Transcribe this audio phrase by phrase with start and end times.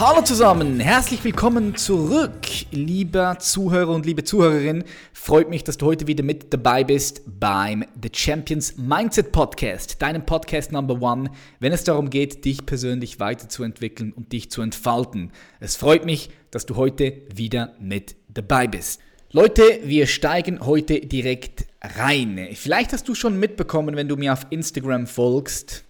[0.00, 4.84] Hallo zusammen, herzlich willkommen zurück, lieber Zuhörer und liebe Zuhörerin.
[5.12, 10.24] Freut mich, dass du heute wieder mit dabei bist beim The Champions Mindset Podcast, deinem
[10.24, 15.32] Podcast Number One, wenn es darum geht, dich persönlich weiterzuentwickeln und dich zu entfalten.
[15.60, 19.02] Es freut mich, dass du heute wieder mit dabei bist.
[19.32, 22.48] Leute, wir steigen heute direkt rein.
[22.54, 25.84] Vielleicht hast du schon mitbekommen, wenn du mir auf Instagram folgst.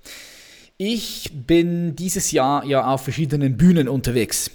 [0.83, 4.51] Ich bin dieses Jahr ja auf verschiedenen Bühnen unterwegs.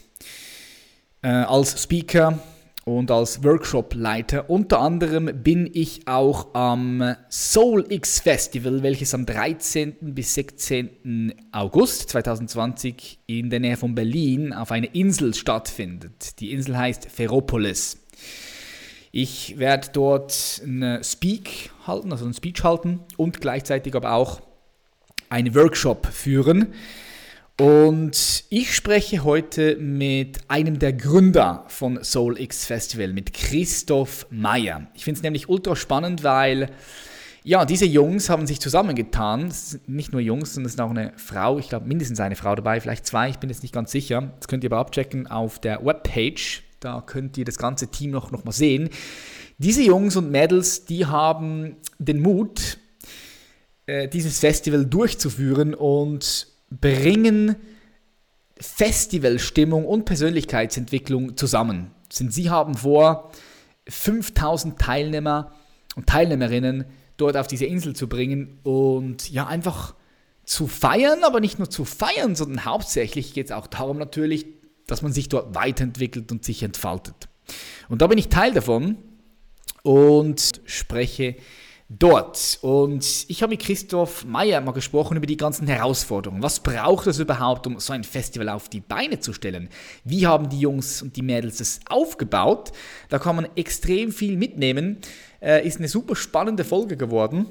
[1.22, 2.40] Äh, als Speaker
[2.84, 4.50] und als Workshop-Leiter.
[4.50, 9.98] Unter anderem bin ich auch am Soul X Festival, welches am 13.
[10.16, 11.36] bis 16.
[11.52, 16.40] August 2020 in der Nähe von Berlin auf einer Insel stattfindet.
[16.40, 18.00] Die Insel heißt Ferropolis.
[19.12, 24.42] Ich werde dort einen Speak halten, also einen Speech halten und gleichzeitig aber auch
[25.36, 26.68] einen Workshop führen.
[27.60, 34.88] Und ich spreche heute mit einem der Gründer von Soul X Festival, mit Christoph Meyer.
[34.94, 36.70] Ich finde es nämlich ultra spannend, weil
[37.44, 39.48] ja, diese Jungs haben sich zusammengetan.
[39.48, 41.60] Es sind nicht nur Jungs, sondern es ist auch eine Frau.
[41.60, 44.32] Ich glaube, mindestens eine Frau dabei, vielleicht zwei, ich bin jetzt nicht ganz sicher.
[44.40, 46.64] Das könnt ihr aber abchecken auf der Webpage.
[46.80, 48.90] Da könnt ihr das ganze Team noch, noch mal sehen.
[49.58, 52.78] Diese Jungs und Mädels, die haben den Mut,
[53.86, 57.56] äh, dieses Festival durchzuführen und bringen
[58.60, 61.92] Festivalstimmung und Persönlichkeitsentwicklung zusammen.
[62.10, 63.32] Sie haben vor,
[63.88, 65.52] 5000 Teilnehmer
[65.96, 66.86] und Teilnehmerinnen
[67.18, 69.96] dort auf diese Insel zu bringen und ja, einfach
[70.44, 74.46] zu feiern, aber nicht nur zu feiern, sondern hauptsächlich geht es auch darum natürlich,
[74.88, 77.28] dass man sich dort weiterentwickelt und sich entfaltet.
[77.90, 78.98] Und da bin ich Teil davon
[79.84, 81.36] und spreche
[81.90, 82.60] dort.
[82.62, 86.42] Und ich habe mit Christoph Meyer mal gesprochen über die ganzen Herausforderungen.
[86.42, 89.70] Was braucht es überhaupt, um so ein Festival auf die Beine zu stellen?
[90.04, 92.72] Wie haben die Jungs und die Mädels es aufgebaut?
[93.10, 94.98] Da kann man extrem viel mitnehmen.
[95.42, 97.46] Äh, ist eine super spannende Folge geworden.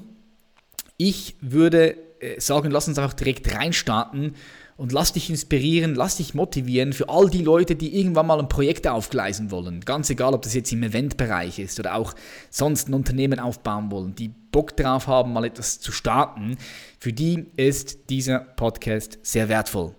[0.96, 4.34] Ich würde äh, sagen, lass uns einfach direkt reinstarten
[4.76, 8.48] und lass dich inspirieren, lass dich motivieren für all die Leute, die irgendwann mal ein
[8.48, 9.80] Projekt aufgleisen wollen.
[9.80, 12.14] Ganz egal, ob das jetzt im Eventbereich ist oder auch
[12.50, 16.56] sonst ein Unternehmen aufbauen wollen, die Bock drauf haben, mal etwas zu starten.
[16.98, 19.94] Für die ist dieser Podcast sehr wertvoll.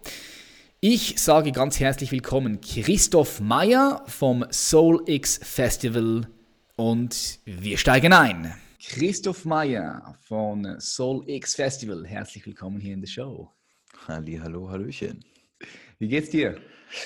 [0.82, 6.28] Ich sage ganz herzlich willkommen Christoph Meyer vom Soul X Festival
[6.76, 8.54] und wir steigen ein.
[8.88, 13.55] Christoph Meyer von Soul X Festival, herzlich willkommen hier in der Show.
[14.08, 15.26] Halli, hallo, hallöchen.
[15.98, 16.60] Wie geht's dir?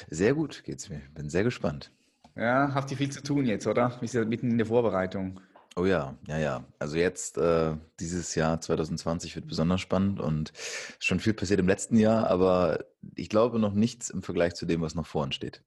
[0.10, 1.02] Sehr gut geht's mir.
[1.16, 1.92] Bin sehr gespannt.
[2.36, 3.98] Ja, habt ihr viel zu tun jetzt, oder?
[4.02, 5.40] Bist ja mitten in der Vorbereitung.
[5.78, 6.66] Oh ja, ja, ja.
[6.78, 10.52] Also jetzt, äh, dieses Jahr 2020 wird besonders spannend und
[11.00, 12.84] schon viel passiert im letzten Jahr, aber
[13.16, 15.64] ich glaube noch nichts im Vergleich zu dem, was noch vor uns steht.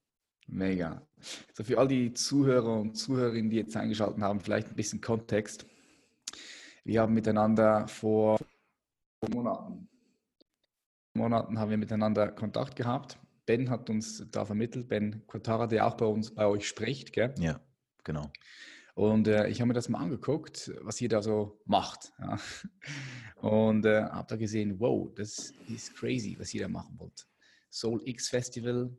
[0.46, 1.00] Mega.
[1.54, 5.64] So für all die Zuhörer und Zuhörerinnen, die jetzt eingeschaltet haben, vielleicht ein bisschen Kontext.
[6.84, 8.38] Wir haben miteinander vor
[9.30, 9.88] Monaten
[11.14, 13.18] Monaten haben wir miteinander Kontakt gehabt.
[13.46, 17.34] Ben hat uns da vermittelt, Ben Quattara, der auch bei uns, bei euch spricht, gell?
[17.38, 17.60] Ja,
[18.04, 18.30] genau.
[18.94, 22.12] Und äh, ich habe mir das mal angeguckt, was ihr da so macht.
[22.18, 22.38] Ja.
[23.36, 27.26] Und äh, habe da gesehen, wow, das ist crazy, was ihr da machen wollt.
[27.70, 28.96] Soul X Festival,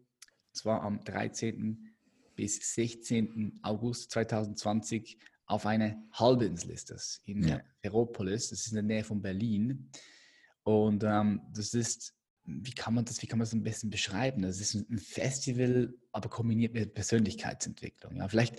[0.51, 1.95] zwar am 13.
[2.35, 3.59] bis 16.
[3.62, 7.62] August 2020 auf eine Halbinsel ist das, in ja.
[7.81, 9.90] Ferropolis, das ist in der Nähe von Berlin.
[10.63, 12.13] Und ähm, das ist,
[12.46, 14.41] wie kann man das, wie kann man das am besten beschreiben?
[14.41, 18.16] Das ist ein Festival, aber kombiniert mit Persönlichkeitsentwicklung.
[18.16, 18.57] Ja, vielleicht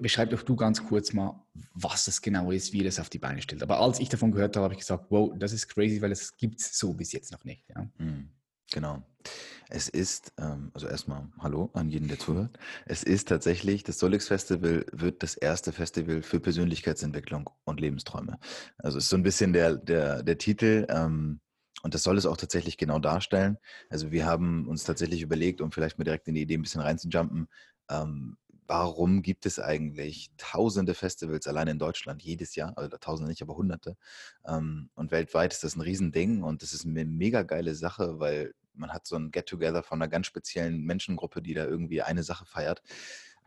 [0.00, 3.40] beschreib doch du ganz kurz mal, was das genau ist, wie das auf die Beine
[3.42, 3.62] stellt.
[3.62, 6.36] Aber als ich davon gehört habe, habe ich gesagt, wow, das ist crazy, weil es
[6.36, 7.68] gibt es so bis jetzt noch nicht.
[7.68, 7.88] Ja?
[7.98, 8.30] Mhm.
[8.72, 9.02] Genau.
[9.68, 12.58] Es ist, ähm, also erstmal Hallo an jeden, der zuhört.
[12.84, 18.38] Es ist tatsächlich, das Solix Festival wird das erste Festival für Persönlichkeitsentwicklung und Lebensträume.
[18.78, 20.86] Also es ist so ein bisschen der, der, der Titel.
[20.88, 21.40] Ähm,
[21.82, 23.58] und das soll es auch tatsächlich genau darstellen.
[23.90, 26.80] Also wir haben uns tatsächlich überlegt, um vielleicht mal direkt in die Idee ein bisschen
[26.80, 27.48] reinzujumpen,
[27.90, 28.36] ähm,
[28.66, 33.56] warum gibt es eigentlich tausende Festivals allein in Deutschland jedes Jahr, also tausende nicht, aber
[33.56, 33.96] hunderte.
[34.46, 38.54] Ähm, und weltweit ist das ein Riesending und das ist eine mega geile Sache, weil
[38.74, 42.44] man hat so ein Get-Together von einer ganz speziellen Menschengruppe, die da irgendwie eine Sache
[42.44, 42.82] feiert.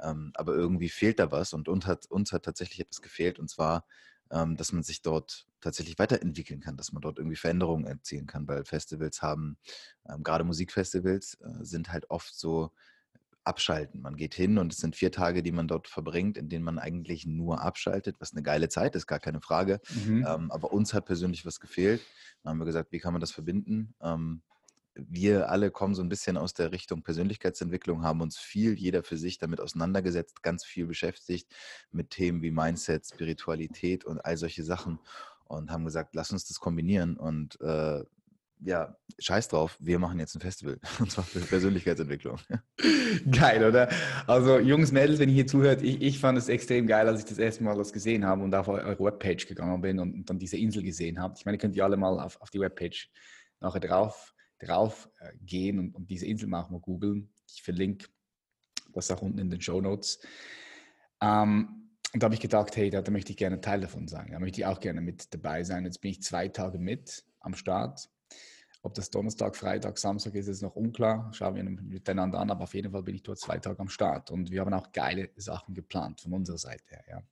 [0.02, 3.50] Ähm, aber irgendwie fehlt da was und uns hat, uns hat tatsächlich etwas gefehlt und
[3.50, 3.86] zwar,
[4.32, 8.48] ähm, dass man sich dort tatsächlich weiterentwickeln kann, dass man dort irgendwie Veränderungen erzielen kann,
[8.48, 9.58] weil Festivals haben,
[10.24, 12.72] gerade Musikfestivals äh, sind halt oft so
[13.50, 14.02] abschalten.
[14.02, 16.80] Man geht hin und es sind vier Tage, die man dort verbringt, in denen man
[16.80, 19.82] eigentlich nur abschaltet, was eine geile Zeit ist, gar keine Frage.
[20.06, 20.26] Mhm.
[20.28, 22.02] Ähm, aber uns hat persönlich was gefehlt.
[22.44, 23.96] Dann haben wir gesagt, wie kann man das verbinden?
[24.02, 24.44] Ähm,
[24.96, 29.18] wir alle kommen so ein bisschen aus der Richtung Persönlichkeitsentwicklung, haben uns viel, jeder für
[29.18, 31.52] sich damit auseinandergesetzt, ganz viel beschäftigt
[31.92, 35.00] mit Themen wie Mindset, Spiritualität und all solche Sachen
[35.46, 38.04] und haben gesagt, lass uns das kombinieren und äh,
[38.60, 40.80] ja, scheiß drauf, wir machen jetzt ein Festival.
[41.00, 42.38] Und zwar für Persönlichkeitsentwicklung.
[43.32, 43.90] Geil, oder?
[44.28, 47.26] Also, Jungs, Mädels, wenn ihr hier zuhört, ich, ich fand es extrem geil, als ich
[47.26, 50.40] das erste Mal das gesehen habe und auf eure Webpage gegangen bin und, und dann
[50.40, 51.36] diese Insel gesehen habe.
[51.38, 53.10] Ich meine, könnt ihr alle mal auf, auf die Webpage
[53.60, 57.32] nachher drauf drauf äh, gehen und, und, diese Insel mal auch mal googeln.
[57.48, 58.08] Ich verlinke
[58.94, 60.20] das auch unten in den Show Notes.
[61.22, 64.30] Ähm, und da habe ich gedacht, hey, da, da, möchte ich gerne Teil davon sein.
[64.32, 65.86] Da möchte ich auch gerne mit dabei sein.
[65.86, 68.10] Jetzt bin ich zwei Tage mit am Start.
[68.82, 71.30] Ob das Donnerstag, Freitag, Samstag ist, ist noch unklar.
[71.34, 74.32] Schauen wir miteinander an, aber auf jeden Fall bin ich dort zwei Tage am Start.
[74.32, 77.04] Und wir haben auch geile Sachen geplant von unserer Seite her.
[77.10, 77.24] Ja.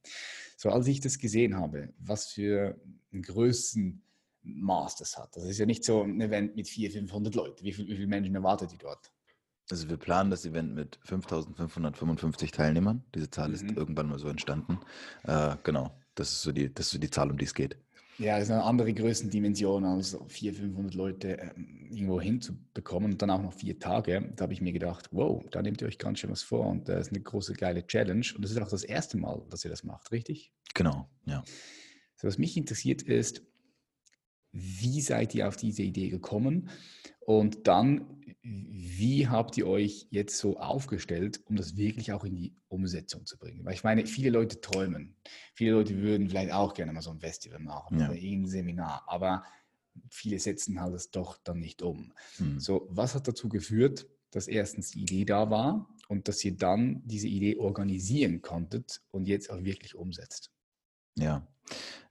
[0.57, 2.77] So, als ich das gesehen habe, was für
[3.13, 4.01] einen Größen
[4.43, 5.35] Masters hat.
[5.35, 7.63] Das ist ja nicht so ein Event mit 400, 500 Leuten.
[7.63, 9.11] Wie, viel, wie viele Menschen erwartet ihr dort?
[9.69, 13.03] Also wir planen das Event mit 5555 Teilnehmern.
[13.13, 13.53] Diese Zahl mhm.
[13.55, 14.79] ist irgendwann mal so entstanden.
[15.23, 17.77] Äh, genau, das ist, so die, das ist so die Zahl, um die es geht.
[18.19, 23.29] Ja, das ist eine andere Größendimension, als 400, 500 Leute ähm, irgendwo hinzubekommen und dann
[23.29, 24.33] auch noch vier Tage.
[24.35, 26.89] Da habe ich mir gedacht, wow, da nehmt ihr euch ganz schön was vor und
[26.89, 28.25] das ist eine große, geile Challenge.
[28.35, 30.51] Und das ist auch das erste Mal, dass ihr das macht, richtig?
[30.73, 31.43] Genau, ja.
[32.15, 33.43] So, was mich interessiert ist,
[34.51, 36.69] wie seid ihr auf diese Idee gekommen?
[37.19, 38.16] Und dann,
[38.49, 43.37] wie habt ihr euch jetzt so aufgestellt, um das wirklich auch in die Umsetzung zu
[43.37, 43.65] bringen?
[43.65, 45.15] Weil ich meine, viele Leute träumen.
[45.53, 48.07] Viele Leute würden vielleicht auch gerne mal so ein Festival machen ja.
[48.07, 49.43] oder irgendein Seminar, aber
[50.09, 52.13] viele setzen halt das doch dann nicht um.
[52.37, 52.59] Hm.
[52.59, 57.01] So, was hat dazu geführt, dass erstens die Idee da war und dass ihr dann
[57.05, 60.51] diese Idee organisieren konntet und jetzt auch wirklich umsetzt?
[61.17, 61.47] Ja,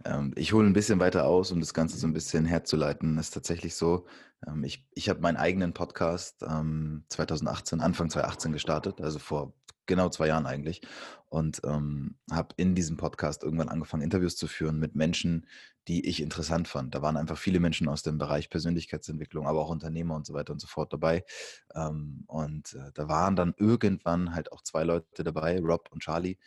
[0.04, 3.18] ähm, ich hole ein bisschen weiter aus, um das Ganze so ein bisschen herzuleiten.
[3.18, 4.06] Es ist tatsächlich so,
[4.46, 9.54] ähm, ich, ich habe meinen eigenen Podcast 2018, ähm, Anfang 2018 gestartet, also vor
[9.86, 10.82] genau zwei Jahren eigentlich.
[11.28, 15.46] Und ähm, habe in diesem Podcast irgendwann angefangen, Interviews zu führen mit Menschen,
[15.88, 16.94] die ich interessant fand.
[16.94, 20.52] Da waren einfach viele Menschen aus dem Bereich Persönlichkeitsentwicklung, aber auch Unternehmer und so weiter
[20.52, 21.24] und so fort dabei.
[21.74, 26.38] Ähm, und äh, da waren dann irgendwann halt auch zwei Leute dabei, Rob und Charlie.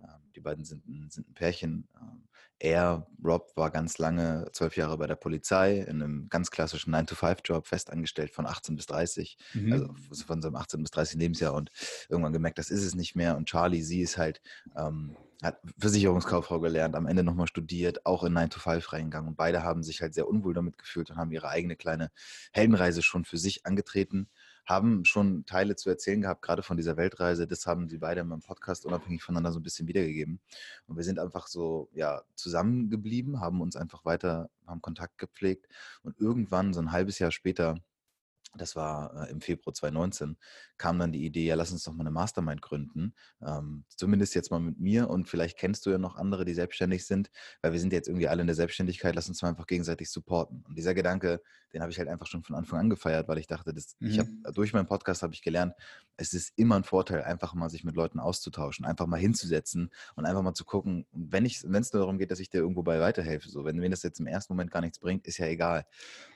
[0.00, 1.88] Ähm, die beiden sind ein, sind ein Pärchen.
[2.00, 2.28] Ähm,
[2.60, 7.68] er, Rob, war ganz lange, zwölf Jahre bei der Polizei, in einem ganz klassischen 9-to-5-Job,
[7.68, 9.72] festangestellt von 18 bis 30, mhm.
[9.72, 9.94] also
[10.26, 11.70] von seinem 18 bis 30 Lebensjahr und
[12.08, 13.36] irgendwann gemerkt, das ist es nicht mehr.
[13.36, 14.40] Und Charlie, sie ist halt,
[14.76, 19.84] ähm, hat Versicherungskauffrau gelernt, am Ende nochmal studiert, auch in 9-to-5 reingegangen und beide haben
[19.84, 22.10] sich halt sehr unwohl damit gefühlt und haben ihre eigene kleine
[22.52, 24.28] Heldenreise schon für sich angetreten
[24.68, 27.46] haben schon Teile zu erzählen gehabt, gerade von dieser Weltreise.
[27.46, 30.40] Das haben sie beide in meinem Podcast unabhängig voneinander so ein bisschen wiedergegeben.
[30.86, 35.66] Und wir sind einfach so, ja, zusammengeblieben, haben uns einfach weiter, haben Kontakt gepflegt.
[36.02, 37.78] Und irgendwann, so ein halbes Jahr später,
[38.54, 40.36] das war äh, im Februar 2019,
[40.76, 43.14] kam dann die Idee, ja, lass uns doch mal eine Mastermind gründen.
[43.44, 47.06] Ähm, zumindest jetzt mal mit mir und vielleicht kennst du ja noch andere, die selbstständig
[47.06, 47.30] sind,
[47.62, 50.64] weil wir sind jetzt irgendwie alle in der Selbstständigkeit, lass uns mal einfach gegenseitig supporten.
[50.66, 51.42] Und dieser Gedanke,
[51.72, 54.10] den habe ich halt einfach schon von Anfang an gefeiert, weil ich dachte, das, mhm.
[54.10, 55.74] ich habe durch meinen Podcast habe ich gelernt,
[56.16, 60.26] es ist immer ein Vorteil, einfach mal sich mit Leuten auszutauschen, einfach mal hinzusetzen und
[60.26, 63.48] einfach mal zu gucken, wenn es nur darum geht, dass ich dir irgendwo bei weiterhelfe,
[63.48, 65.86] so wenn mir das jetzt im ersten Moment gar nichts bringt, ist ja egal.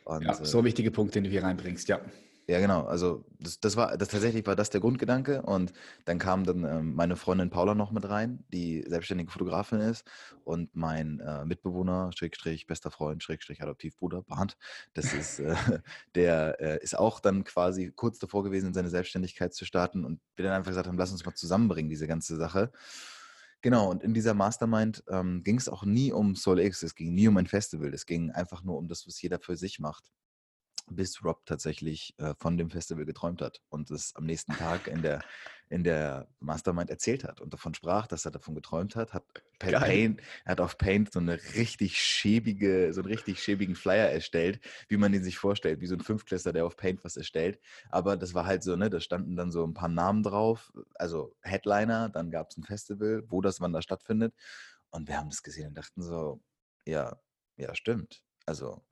[0.04, 2.00] Und, ja, so ein wichtiger Punkt, den du hier reinbringst, ja.
[2.48, 2.84] Ja, genau.
[2.84, 5.42] Also das, das war das tatsächlich war das der Grundgedanke.
[5.42, 5.72] Und
[6.04, 10.04] dann kam dann ähm, meine Freundin Paula noch mit rein, die selbstständige Fotografin ist,
[10.44, 14.56] und mein äh, Mitbewohner, Schrägstrich, bester Freund, Schrägstrich, Adoptivbruder, Barnt,
[14.94, 15.54] das ist, äh,
[16.16, 20.04] der äh, ist auch dann quasi kurz davor gewesen, in seine Selbstständigkeit zu starten.
[20.04, 22.72] Und wir dann einfach gesagt haben, lass uns mal zusammenbringen, diese ganze Sache.
[23.62, 27.14] Genau, und in dieser Mastermind ähm, ging es auch nie um Soul X, es ging
[27.14, 30.10] nie um ein Festival, es ging einfach nur um das, was jeder für sich macht
[30.90, 35.02] bis Rob tatsächlich äh, von dem Festival geträumt hat und es am nächsten Tag in
[35.02, 35.22] der,
[35.68, 39.24] in der Mastermind erzählt hat und davon sprach, dass er davon geträumt hat, hat
[39.58, 44.60] Paint, er hat auf Paint so eine richtig schäbige, so einen richtig schäbigen Flyer erstellt,
[44.88, 47.60] wie man ihn sich vorstellt, wie so ein Fünftklässler, der auf Paint was erstellt.
[47.90, 51.34] Aber das war halt so, ne, da standen dann so ein paar Namen drauf, also
[51.42, 54.34] Headliner, dann gab es ein Festival, wo das wann da stattfindet.
[54.90, 56.42] Und wir haben das gesehen und dachten so,
[56.84, 57.18] ja,
[57.56, 58.22] ja, stimmt.
[58.44, 58.82] Also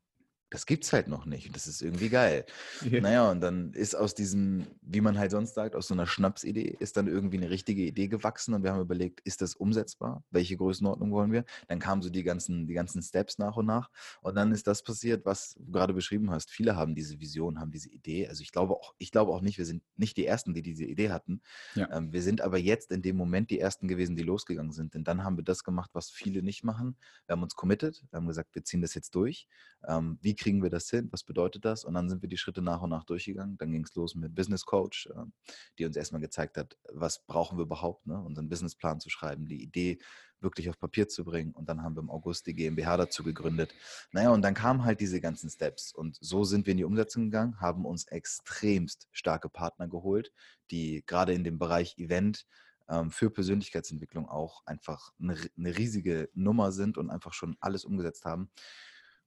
[0.50, 1.46] das gibt's halt noch nicht.
[1.46, 2.44] Und das ist irgendwie geil.
[2.90, 3.00] Ja.
[3.00, 6.76] Naja, und dann ist aus diesem, wie man halt sonst sagt, aus so einer Schnapsidee,
[6.80, 10.24] ist dann irgendwie eine richtige Idee gewachsen und wir haben überlegt, ist das umsetzbar?
[10.30, 11.44] Welche Größenordnung wollen wir?
[11.68, 13.90] Dann kamen so die ganzen, die ganzen Steps nach und nach.
[14.22, 16.50] Und dann ist das passiert, was du gerade beschrieben hast.
[16.50, 18.26] Viele haben diese Vision, haben diese Idee.
[18.26, 20.84] Also ich glaube auch, ich glaube auch nicht, wir sind nicht die Ersten, die diese
[20.84, 21.42] Idee hatten.
[21.76, 21.88] Ja.
[21.92, 24.94] Ähm, wir sind aber jetzt in dem Moment die Ersten gewesen, die losgegangen sind.
[24.94, 26.96] Denn dann haben wir das gemacht, was viele nicht machen.
[27.26, 29.46] Wir haben uns committed, wir haben gesagt, wir ziehen das jetzt durch.
[29.86, 31.08] Ähm, wie kriegen wir das hin?
[31.12, 31.84] Was bedeutet das?
[31.84, 33.58] Und dann sind wir die Schritte nach und nach durchgegangen.
[33.58, 35.24] Dann ging es los mit Business Coach, äh,
[35.78, 38.18] die uns erstmal gezeigt hat, was brauchen wir überhaupt, ne?
[38.18, 39.98] unseren Businessplan zu schreiben, die Idee
[40.40, 41.52] wirklich auf Papier zu bringen.
[41.52, 43.74] Und dann haben wir im August die GmbH dazu gegründet.
[44.12, 45.92] Naja, und dann kamen halt diese ganzen Steps.
[45.92, 50.32] Und so sind wir in die Umsetzung gegangen, haben uns extremst starke Partner geholt,
[50.70, 52.46] die gerade in dem Bereich Event,
[52.88, 58.24] ähm, für Persönlichkeitsentwicklung auch einfach eine, eine riesige Nummer sind und einfach schon alles umgesetzt
[58.24, 58.50] haben.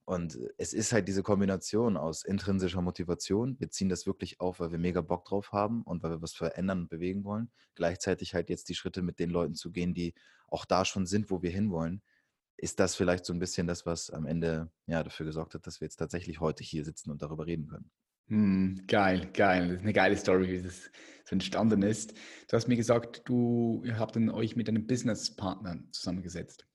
[0.06, 3.58] Und es ist halt diese Kombination aus intrinsischer Motivation.
[3.58, 6.34] Wir ziehen das wirklich auf, weil wir mega Bock drauf haben und weil wir was
[6.34, 7.50] verändern und bewegen wollen.
[7.74, 10.14] Gleichzeitig halt jetzt die Schritte mit den Leuten zu gehen, die
[10.48, 12.02] auch da schon sind, wo wir hinwollen.
[12.56, 15.80] Ist das vielleicht so ein bisschen das, was am Ende ja, dafür gesorgt hat, dass
[15.80, 17.90] wir jetzt tatsächlich heute hier sitzen und darüber reden können?
[18.28, 19.68] Hm, geil, geil.
[19.68, 20.90] Das ist eine geile Story, wie das
[21.24, 22.12] so entstanden ist.
[22.48, 26.66] Du hast mir gesagt, du habt euch mit einem Businesspartner zusammengesetzt.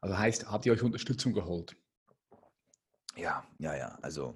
[0.00, 1.76] Also heißt, habt ihr euch Unterstützung geholt?
[3.16, 3.98] Ja, ja, ja.
[4.02, 4.34] Also,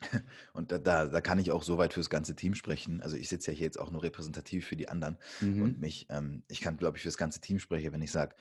[0.52, 3.02] und da, da, da kann ich auch soweit fürs ganze Team sprechen.
[3.02, 5.62] Also ich sitze ja hier jetzt auch nur repräsentativ für die anderen mhm.
[5.62, 8.34] und mich, ähm, ich kann, glaube ich, fürs ganze Team sprechen, wenn ich sage,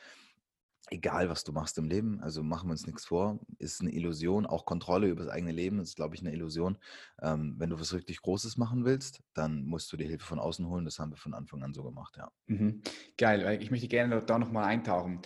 [0.92, 4.46] egal was du machst im Leben, also machen wir uns nichts vor, ist eine Illusion,
[4.46, 6.78] auch Kontrolle über das eigene Leben ist, glaube ich, eine Illusion.
[7.22, 10.68] Ähm, wenn du was richtig Großes machen willst, dann musst du dir Hilfe von außen
[10.68, 10.86] holen.
[10.86, 12.32] Das haben wir von Anfang an so gemacht, ja.
[12.48, 12.82] Mhm.
[13.18, 15.22] Geil, weil ich möchte gerne da nochmal eintauchen,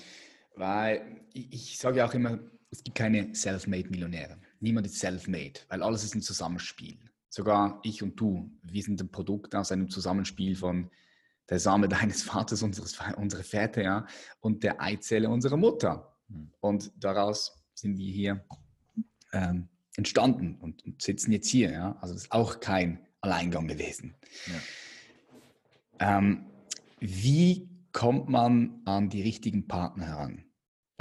[0.56, 2.40] weil ich, ich sage ja auch immer,
[2.74, 4.38] es gibt keine Self-Made-Millionäre.
[4.60, 6.98] Niemand ist Self-Made, weil alles ist ein Zusammenspiel.
[7.30, 10.90] Sogar ich und du, wir sind ein Produkt aus einem Zusammenspiel von
[11.50, 14.08] der Same deines Vaters, unseres, unsere Väter, ja,
[14.40, 16.18] und der Eizelle unserer Mutter.
[16.30, 16.52] Hm.
[16.62, 18.44] Und daraus sind wir hier
[19.34, 21.72] ähm, entstanden und, und, sitzen jetzt hier.
[21.72, 21.96] Ja?
[22.02, 24.16] Also das ist auch kein Alleingang gewesen.
[26.00, 26.18] Ja.
[26.18, 26.46] Ähm,
[27.00, 30.46] wie kommt man an die richtigen Partner heran?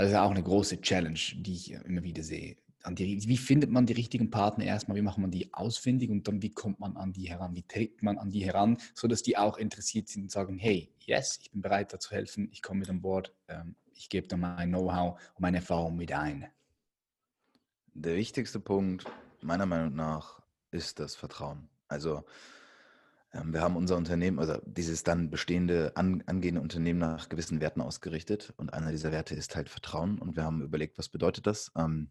[0.03, 2.57] Das ist auch eine große Challenge, die ich immer wieder sehe.
[2.91, 4.97] Die, wie findet man die richtigen Partner erstmal?
[4.97, 7.55] Wie macht man die ausfindig und dann wie kommt man an die heran?
[7.55, 11.39] Wie tritt man an die heran, sodass die auch interessiert sind und sagen: Hey, yes,
[11.41, 14.37] ich bin bereit, da zu helfen, ich komme mit an Bord, ähm, ich gebe da
[14.37, 16.49] mein Know-how und meine Erfahrung mit ein.
[17.95, 19.05] Der wichtigste Punkt,
[19.41, 20.43] meiner Meinung nach,
[20.73, 21.69] ist das Vertrauen.
[21.87, 22.25] Also,
[23.33, 28.53] wir haben unser Unternehmen, also dieses dann bestehende, an, angehende Unternehmen nach gewissen Werten ausgerichtet.
[28.57, 30.19] Und einer dieser Werte ist halt Vertrauen.
[30.19, 31.73] Und wir haben überlegt, was bedeutet das?
[31.77, 32.11] Ähm,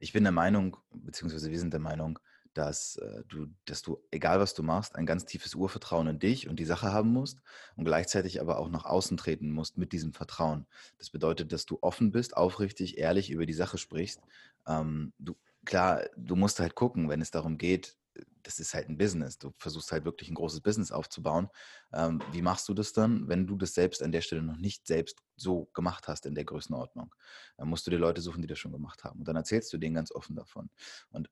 [0.00, 2.18] ich bin der Meinung, beziehungsweise wir sind der Meinung,
[2.54, 6.48] dass äh, du, dass du, egal was du machst, ein ganz tiefes Urvertrauen in dich
[6.48, 7.40] und die Sache haben musst
[7.76, 10.66] und gleichzeitig aber auch nach außen treten musst mit diesem Vertrauen.
[10.96, 14.22] Das bedeutet, dass du offen bist, aufrichtig, ehrlich über die Sache sprichst.
[14.66, 17.95] Ähm, du, klar, du musst halt gucken, wenn es darum geht,
[18.42, 19.38] das ist halt ein Business.
[19.38, 21.48] Du versuchst halt wirklich ein großes Business aufzubauen.
[21.92, 24.86] Ähm, wie machst du das dann, wenn du das selbst an der Stelle noch nicht
[24.86, 27.14] selbst so gemacht hast in der Größenordnung?
[27.56, 29.20] Dann musst du dir Leute suchen, die das schon gemacht haben.
[29.20, 30.70] Und dann erzählst du denen ganz offen davon.
[31.10, 31.30] Und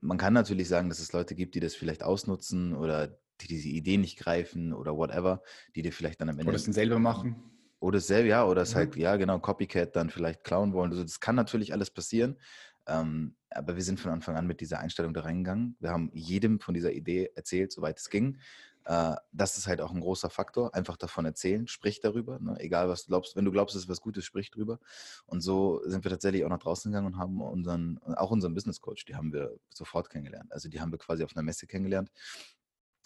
[0.00, 3.08] man kann natürlich sagen, dass es Leute gibt, die das vielleicht ausnutzen oder
[3.40, 5.42] die diese Idee nicht greifen oder whatever,
[5.74, 6.48] die dir vielleicht dann am Ende.
[6.48, 7.52] Oder es dann selber machen.
[7.80, 8.78] Oder es selber, ja, oder es mhm.
[8.78, 10.92] halt, ja, genau, Copycat dann vielleicht klauen wollen.
[10.92, 12.38] Also das kann natürlich alles passieren.
[12.86, 15.76] Ähm, aber wir sind von Anfang an mit dieser Einstellung da reingegangen.
[15.80, 18.38] Wir haben jedem von dieser Idee erzählt, soweit es ging.
[18.84, 20.74] Äh, das ist halt auch ein großer Faktor.
[20.74, 22.38] Einfach davon erzählen, sprich darüber.
[22.38, 22.56] Ne?
[22.58, 23.36] Egal, was du glaubst.
[23.36, 24.80] Wenn du glaubst, es ist was Gutes, sprich drüber.
[25.26, 28.80] Und so sind wir tatsächlich auch nach draußen gegangen und haben unseren, auch unseren Business
[28.80, 30.50] Coach, die haben wir sofort kennengelernt.
[30.52, 32.10] Also die haben wir quasi auf einer Messe kennengelernt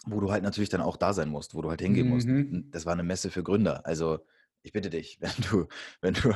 [0.05, 2.13] wo du halt natürlich dann auch da sein musst, wo du halt hingehen mhm.
[2.13, 2.27] musst.
[2.71, 3.85] Das war eine Messe für Gründer.
[3.85, 4.19] Also
[4.63, 5.67] ich bitte dich, wenn du,
[6.01, 6.33] wenn du,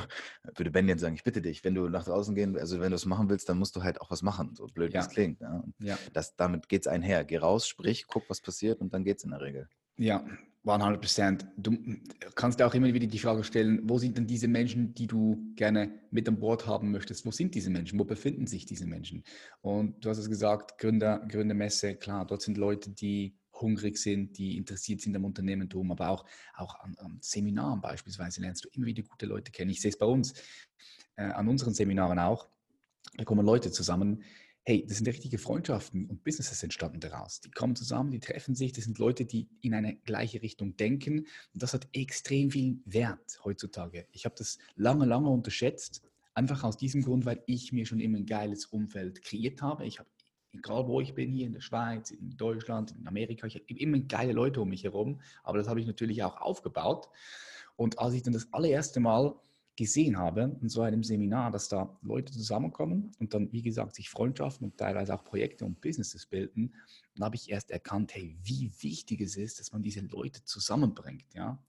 [0.56, 2.96] würde Ben jetzt sagen, ich bitte dich, wenn du nach draußen gehen, also wenn du
[2.96, 5.42] es machen willst, dann musst du halt auch was machen, so blöd wie es klingt.
[5.42, 5.64] Ja.
[5.80, 5.98] ja.
[6.14, 7.24] Das, damit geht es einher.
[7.24, 9.68] Geh raus, sprich, guck, was passiert und dann geht es in der Regel.
[9.98, 10.26] Ja,
[10.64, 11.48] 100 Prozent.
[11.58, 11.76] Du
[12.36, 15.54] kannst dir auch immer wieder die Frage stellen, wo sind denn diese Menschen, die du
[15.56, 17.26] gerne mit an Bord haben möchtest?
[17.26, 17.98] Wo sind diese Menschen?
[17.98, 19.24] Wo befinden sich diese Menschen?
[19.62, 24.58] Und du hast es gesagt, Gründer, Gründermesse, klar, dort sind Leute, die hungrig sind, die
[24.58, 29.04] interessiert sind am Unternehmertum, aber auch, auch an, an Seminaren beispielsweise lernst du immer wieder
[29.04, 29.72] gute Leute kennen.
[29.72, 30.34] Ich sehe es bei uns,
[31.16, 32.50] äh, an unseren Seminaren auch.
[33.18, 34.24] Da kommen Leute zusammen,
[34.64, 37.42] hey, das sind richtige Freundschaften und Businesses entstanden daraus.
[37.42, 41.20] Die kommen zusammen, die treffen sich, das sind Leute, die in eine gleiche Richtung denken
[41.54, 44.08] und das hat extrem viel Wert heutzutage.
[44.12, 46.04] Ich habe das lange, lange unterschätzt,
[46.34, 49.86] Einfach aus diesem Grund, weil ich mir schon immer ein geiles Umfeld kreiert habe.
[49.86, 50.10] Ich habe,
[50.52, 54.00] egal wo ich bin, hier in der Schweiz, in Deutschland, in Amerika, ich habe immer
[54.00, 57.10] geile Leute um mich herum, aber das habe ich natürlich auch aufgebaut.
[57.76, 59.36] Und als ich dann das allererste Mal
[59.76, 64.10] gesehen habe, in so einem Seminar, dass da Leute zusammenkommen und dann, wie gesagt, sich
[64.10, 66.76] Freundschaften und teilweise auch Projekte und Businesses bilden,
[67.16, 71.34] dann habe ich erst erkannt, hey, wie wichtig es ist, dass man diese Leute zusammenbringt,
[71.34, 71.64] ja.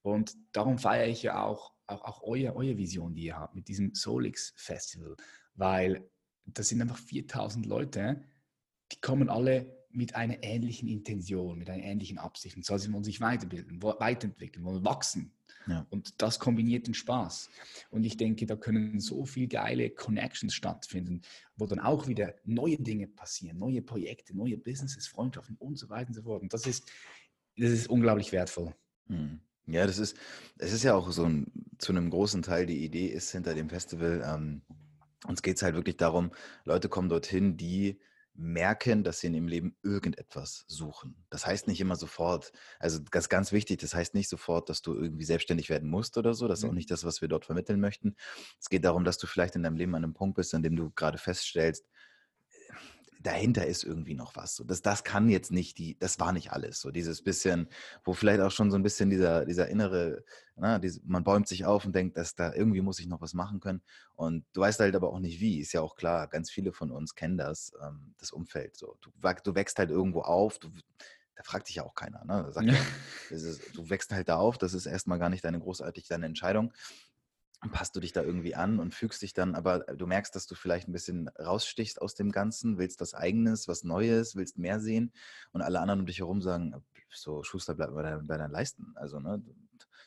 [0.00, 3.68] Und darum feiere ich ja auch, auch, auch eure, eure Vision, die ihr habt mit
[3.68, 5.16] diesem Solix Festival,
[5.54, 6.10] weil
[6.44, 8.22] das sind einfach 4000 Leute,
[8.92, 12.56] die kommen alle mit einer ähnlichen Intention, mit einer ähnlichen Absicht.
[12.56, 15.32] Und zwar, sie wollen sich weiterbilden, weiterentwickeln, wollen wachsen.
[15.66, 15.86] Ja.
[15.90, 17.48] Und das kombiniert den Spaß.
[17.90, 21.22] Und ich denke, da können so viele geile Connections stattfinden,
[21.56, 26.08] wo dann auch wieder neue Dinge passieren, neue Projekte, neue Businesses, Freundschaften und so weiter
[26.08, 26.42] und so fort.
[26.42, 26.90] Und das ist,
[27.56, 28.74] das ist unglaublich wertvoll.
[29.08, 29.40] Hm.
[29.66, 30.16] Ja, das ist,
[30.58, 31.46] es ist ja auch so ein,
[31.78, 34.62] zu einem großen Teil die Idee ist hinter dem Festival, ähm,
[35.26, 36.32] uns geht es halt wirklich darum,
[36.64, 38.00] Leute kommen dorthin, die
[38.34, 41.22] merken, dass sie in ihrem Leben irgendetwas suchen.
[41.28, 44.80] Das heißt nicht immer sofort, also das ist ganz wichtig, das heißt nicht sofort, dass
[44.80, 46.48] du irgendwie selbstständig werden musst oder so.
[46.48, 46.76] Das ist auch mhm.
[46.76, 48.16] nicht das, was wir dort vermitteln möchten.
[48.58, 50.76] Es geht darum, dass du vielleicht in deinem Leben an einem Punkt bist, an dem
[50.76, 51.86] du gerade feststellst,
[53.22, 54.56] dahinter ist irgendwie noch was.
[54.56, 56.80] So, das, das kann jetzt nicht die, das war nicht alles.
[56.80, 57.68] So dieses bisschen,
[58.04, 60.24] wo vielleicht auch schon so ein bisschen dieser, dieser innere,
[60.56, 63.34] na, diese, man bäumt sich auf und denkt, dass da irgendwie muss ich noch was
[63.34, 63.82] machen können.
[64.14, 65.60] Und du weißt halt aber auch nicht wie.
[65.60, 68.76] Ist ja auch klar, ganz viele von uns kennen das, ähm, das Umfeld.
[68.76, 69.10] So, du,
[69.44, 70.70] du wächst halt irgendwo auf, du,
[71.36, 72.24] da fragt sich ja auch keiner.
[72.24, 72.50] Ne?
[72.52, 72.76] Sagt, ja.
[73.30, 76.72] ist, du wächst halt da auf, das ist erstmal gar nicht deine großartig deine Entscheidung
[77.70, 80.54] passt du dich da irgendwie an und fügst dich dann, aber du merkst, dass du
[80.54, 85.12] vielleicht ein bisschen rausstichst aus dem Ganzen, willst was Eigenes, was Neues, willst mehr sehen
[85.52, 86.74] und alle anderen um dich herum sagen,
[87.08, 88.94] so Schuster, bleib bei, deinen, bei deinen Leisten.
[88.96, 89.42] Also, ne,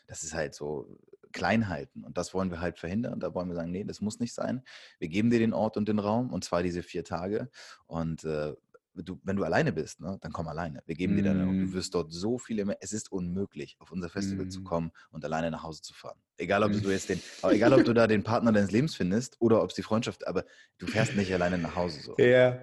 [0.08, 1.00] das ist halt so
[1.32, 3.20] klein halten und das wollen wir halt verhindern.
[3.20, 4.64] Da wollen wir sagen, nee, das muss nicht sein.
[5.00, 7.50] Wir geben dir den Ort und den Raum und zwar diese vier Tage
[7.88, 8.56] und äh,
[8.96, 10.82] du, wenn du alleine bist, ne, dann komm alleine.
[10.86, 11.18] Wir geben mm.
[11.18, 14.50] dir dann, du wirst dort so viele, es ist unmöglich, auf unser Festival mm.
[14.52, 16.18] zu kommen und alleine nach Hause zu fahren.
[16.38, 19.62] Egal, ob du jetzt den, egal, ob du da den Partner deines Lebens findest oder
[19.64, 20.46] ob es die Freundschaft, aber
[20.78, 22.02] du fährst nicht alleine nach Hause.
[22.02, 22.16] So.
[22.18, 22.60] Ja,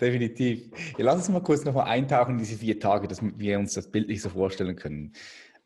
[0.00, 0.70] definitiv.
[0.98, 3.74] Ja, lass uns mal kurz noch mal eintauchen in diese vier Tage, dass wir uns
[3.74, 5.12] das bildlich so vorstellen können.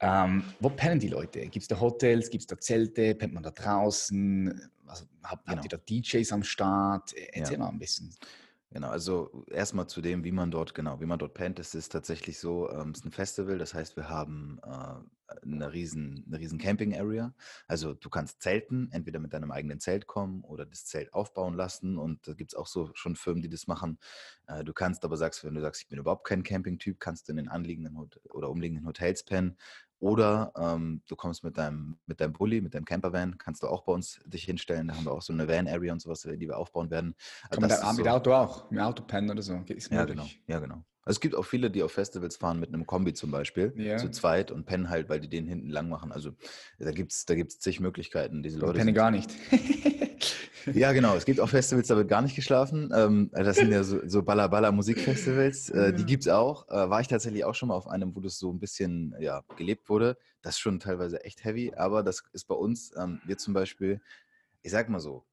[0.00, 1.40] Ähm, wo pennen die Leute?
[1.40, 4.70] Gibt es da Hotels, gibt es da Zelte, pennt man da draußen?
[4.86, 5.56] Also, habt, genau.
[5.56, 7.14] habt ihr da DJs am Start?
[7.14, 7.58] Erzähl ja.
[7.60, 8.14] mal ein bisschen.
[8.72, 11.58] Genau, also erstmal zu dem, wie man dort, genau, wie man dort pennt.
[11.60, 14.96] Es ist tatsächlich so, ähm, es ist ein Festival, das heißt, wir haben äh,
[15.42, 17.32] eine riesen, eine riesen Camping-Area.
[17.68, 21.96] Also du kannst zelten, entweder mit deinem eigenen Zelt kommen oder das Zelt aufbauen lassen.
[21.96, 23.98] Und da gibt es auch so schon Firmen, die das machen.
[24.48, 27.32] Äh, du kannst aber sagst, wenn du sagst, ich bin überhaupt kein Camping-Typ, kannst du
[27.32, 29.56] in den anliegenden Hot oder umliegenden Hotels pennen.
[29.98, 33.82] Oder ähm, du kommst mit deinem, mit deinem Bulli, mit deinem Campervan, kannst du auch
[33.82, 34.88] bei uns dich hinstellen.
[34.88, 37.14] Da haben wir auch so eine Van-Area und sowas, die wir aufbauen werden.
[37.50, 39.62] Kann man da, mit so, Auto auch, mit Auto pennen oder so?
[39.68, 40.26] Ist ja, genau.
[40.46, 40.84] Ja, genau.
[41.06, 43.96] Also es gibt auch viele, die auf Festivals fahren mit einem Kombi zum Beispiel, ja.
[43.96, 46.10] zu zweit und pennen halt, weil die den hinten lang machen.
[46.10, 46.32] Also
[46.80, 48.42] da gibt es da gibt's zig Möglichkeiten.
[48.42, 48.78] Diese Leute.
[48.78, 49.30] Penne gar nicht.
[50.72, 51.14] ja, genau.
[51.16, 52.90] Es gibt auch Festivals, da wird gar nicht geschlafen.
[52.94, 55.70] Ähm, das sind ja so, so Balla Musikfestivals.
[55.70, 56.68] Äh, die gibt es auch.
[56.68, 59.42] Äh, war ich tatsächlich auch schon mal auf einem, wo das so ein bisschen ja,
[59.56, 60.16] gelebt wurde.
[60.42, 64.00] Das ist schon teilweise echt heavy, aber das ist bei uns, ähm, wir zum Beispiel,
[64.62, 65.24] ich sag mal so,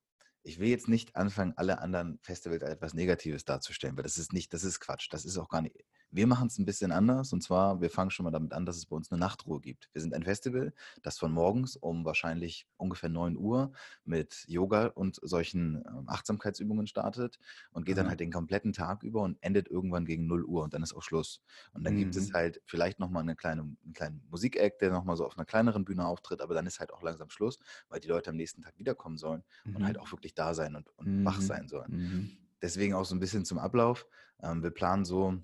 [0.44, 4.34] ich will jetzt nicht anfangen, alle anderen Festivals als etwas Negatives darzustellen, weil das ist
[4.34, 5.08] nicht, das ist Quatsch.
[5.12, 5.76] Das ist auch gar nicht.
[6.14, 8.78] Wir machen es ein bisschen anders und zwar, wir fangen schon mal damit an, dass
[8.78, 9.90] es bei uns eine Nachtruhe gibt.
[9.94, 10.72] Wir sind ein Festival,
[11.02, 13.72] das von morgens um wahrscheinlich ungefähr 9 Uhr
[14.06, 17.40] mit Yoga und solchen ähm, Achtsamkeitsübungen startet
[17.72, 18.02] und geht mhm.
[18.02, 20.94] dann halt den kompletten Tag über und endet irgendwann gegen 0 Uhr und dann ist
[20.94, 21.42] auch Schluss.
[21.74, 22.00] Und dann mhm.
[22.00, 22.34] gibt es mhm.
[22.34, 26.06] halt vielleicht nochmal eine kleine, einen kleinen Musikeck, der nochmal so auf einer kleineren Bühne
[26.06, 27.58] auftritt, aber dann ist halt auch langsam Schluss,
[27.90, 29.78] weil die Leute am nächsten Tag wiederkommen sollen mhm.
[29.78, 31.46] und halt auch wirklich da sein und, und wach mhm.
[31.46, 31.92] sein sollen.
[31.92, 32.38] Mhm.
[32.62, 34.06] Deswegen auch so ein bisschen zum Ablauf.
[34.42, 35.38] Ähm, wir planen so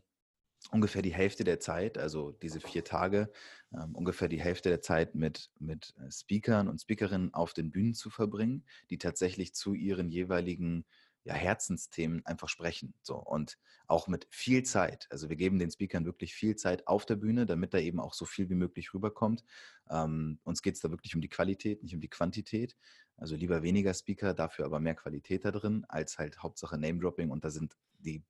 [0.72, 3.32] ungefähr die Hälfte der Zeit, also diese vier Tage,
[3.74, 7.94] ähm, ungefähr die Hälfte der Zeit mit, mit äh, Speakern und Speakerinnen auf den Bühnen
[7.94, 10.86] zu verbringen, die tatsächlich zu ihren jeweiligen
[11.24, 12.94] ja, Herzensthemen einfach sprechen.
[13.02, 13.16] So.
[13.16, 15.08] Und auch mit viel Zeit.
[15.10, 18.14] Also wir geben den Speakern wirklich viel Zeit auf der Bühne, damit da eben auch
[18.14, 19.44] so viel wie möglich rüberkommt.
[19.90, 22.76] Ähm, uns geht es da wirklich um die Qualität, nicht um die Quantität.
[23.18, 27.30] Also lieber weniger Speaker, dafür aber mehr Qualität da drin, als halt Hauptsache Name-Dropping.
[27.30, 28.24] Und da sind die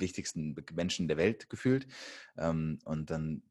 [0.00, 1.86] wichtigsten Menschen der Welt gefühlt.
[2.36, 3.42] Ähm, und dann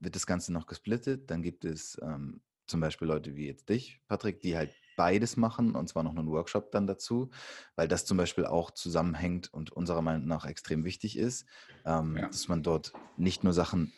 [0.00, 1.30] wird das Ganze noch gesplittet.
[1.30, 5.74] Dann gibt es ähm, zum Beispiel Leute wie jetzt dich, Patrick, die halt beides machen
[5.74, 7.30] und zwar noch einen Workshop dann dazu,
[7.76, 11.46] weil das zum Beispiel auch zusammenhängt und unserer Meinung nach extrem wichtig ist,
[11.84, 12.26] ähm, ja.
[12.26, 13.92] dass man dort nicht nur Sachen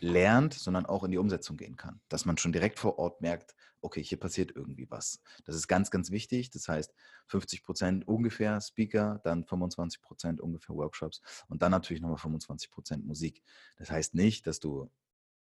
[0.00, 2.00] lernt, sondern auch in die Umsetzung gehen kann.
[2.08, 5.20] Dass man schon direkt vor Ort merkt, okay, hier passiert irgendwie was.
[5.44, 6.50] Das ist ganz, ganz wichtig.
[6.50, 6.94] Das heißt,
[7.26, 13.06] 50 Prozent ungefähr Speaker, dann 25 Prozent ungefähr Workshops und dann natürlich nochmal 25 Prozent
[13.06, 13.42] Musik.
[13.76, 14.90] Das heißt nicht, dass du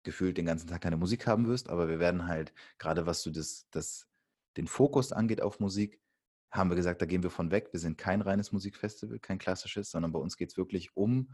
[0.03, 3.29] gefühlt den ganzen Tag keine Musik haben wirst, aber wir werden halt, gerade was du
[3.29, 4.07] das, das,
[4.57, 5.99] den Fokus angeht auf Musik,
[6.49, 7.69] haben wir gesagt, da gehen wir von weg.
[7.71, 11.33] Wir sind kein reines Musikfestival, kein klassisches, sondern bei uns geht es wirklich um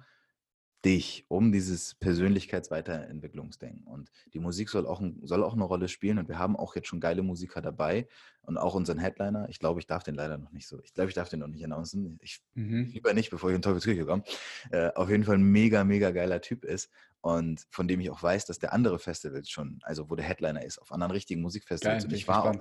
[0.86, 3.86] dich, um dieses Persönlichkeitsweiterentwicklungsdenken.
[3.86, 6.20] Und die Musik soll auch, soll auch eine Rolle spielen.
[6.20, 8.08] Und wir haben auch jetzt schon geile Musiker dabei
[8.44, 9.50] und auch unseren Headliner.
[9.50, 10.80] Ich glaube, ich darf den leider noch nicht so.
[10.84, 12.20] Ich glaube, ich darf den noch nicht announcen.
[12.22, 12.90] Ich mhm.
[12.94, 14.24] lieber nicht, bevor ich in Teufelsküche komme.
[14.72, 16.90] Äh, auf jeden Fall ein mega, mega geiler Typ ist
[17.22, 20.63] und von dem ich auch weiß, dass der andere Festivals schon, also wo der Headliner
[20.63, 22.04] ist, auf anderen richtigen Musikfestivals.
[22.04, 22.56] Geil, und ich war, auch,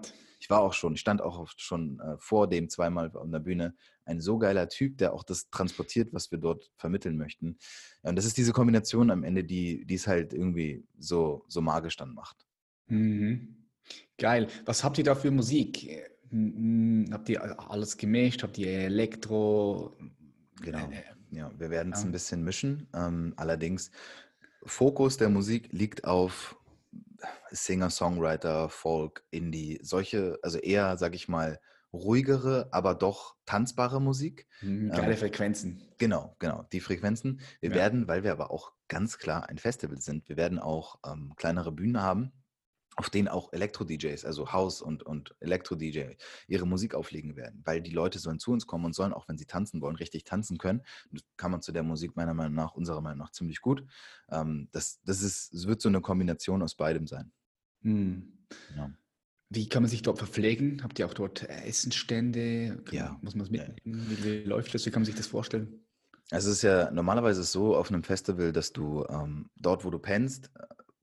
[0.47, 3.75] ich war auch schon, ich stand auch schon äh, vor dem zweimal auf der Bühne.
[4.05, 7.59] Ein so geiler Typ, der auch das transportiert, was wir dort vermitteln möchten.
[8.05, 11.97] Ja, und das ist diese Kombination am Ende, die es halt irgendwie so, so magisch
[11.97, 12.47] dann macht.
[12.87, 13.57] Mhm.
[14.19, 14.47] Geil.
[14.67, 15.91] Was habt ihr da für Musik?
[17.11, 18.45] Habt ihr alles gemischt?
[18.45, 19.97] Habt ihr Elektro?
[20.63, 20.79] Genau.
[20.79, 22.07] Äh, ja, wir werden es ja.
[22.07, 22.87] ein bisschen mischen.
[22.95, 23.91] Ähm, allerdings
[24.65, 26.57] Fokus der Musik liegt auf
[27.51, 31.61] Singer, Songwriter, Folk, Indie, solche, also eher, sag ich mal,
[31.93, 34.47] ruhigere, aber doch tanzbare Musik.
[34.61, 35.83] Mhm, geile ähm, Frequenzen.
[35.99, 37.41] Genau, genau, die Frequenzen.
[37.61, 37.77] Wir ja.
[37.77, 41.73] werden, weil wir aber auch ganz klar ein Festival sind, wir werden auch ähm, kleinere
[41.73, 42.33] Bühnen haben
[42.97, 46.15] auf denen auch Elektro-DJs, also House- und, und Elektro-DJ,
[46.49, 49.37] ihre Musik auflegen werden, weil die Leute sollen zu uns kommen und sollen, auch wenn
[49.37, 50.83] sie tanzen wollen, richtig tanzen können.
[51.13, 53.85] Das kann man zu der Musik meiner Meinung nach, unserer Meinung nach, ziemlich gut.
[54.31, 57.33] Ähm, das, das, ist, es wird so eine Kombination aus beidem sein.
[57.83, 58.33] Hm.
[58.75, 58.91] Ja.
[59.51, 60.83] Wie kann man sich dort verpflegen?
[60.83, 62.83] Habt ihr auch dort Essensstände?
[62.91, 63.19] Ja.
[63.21, 63.77] Muss man es mitnehmen?
[63.85, 64.11] Ja.
[64.11, 64.87] Wie, wie läuft das?
[64.87, 65.87] Wie kann man sich das vorstellen?
[66.31, 70.01] Also es ist ja normalerweise so auf einem Festival, dass du ähm, dort, wo du
[70.01, 70.51] pennst,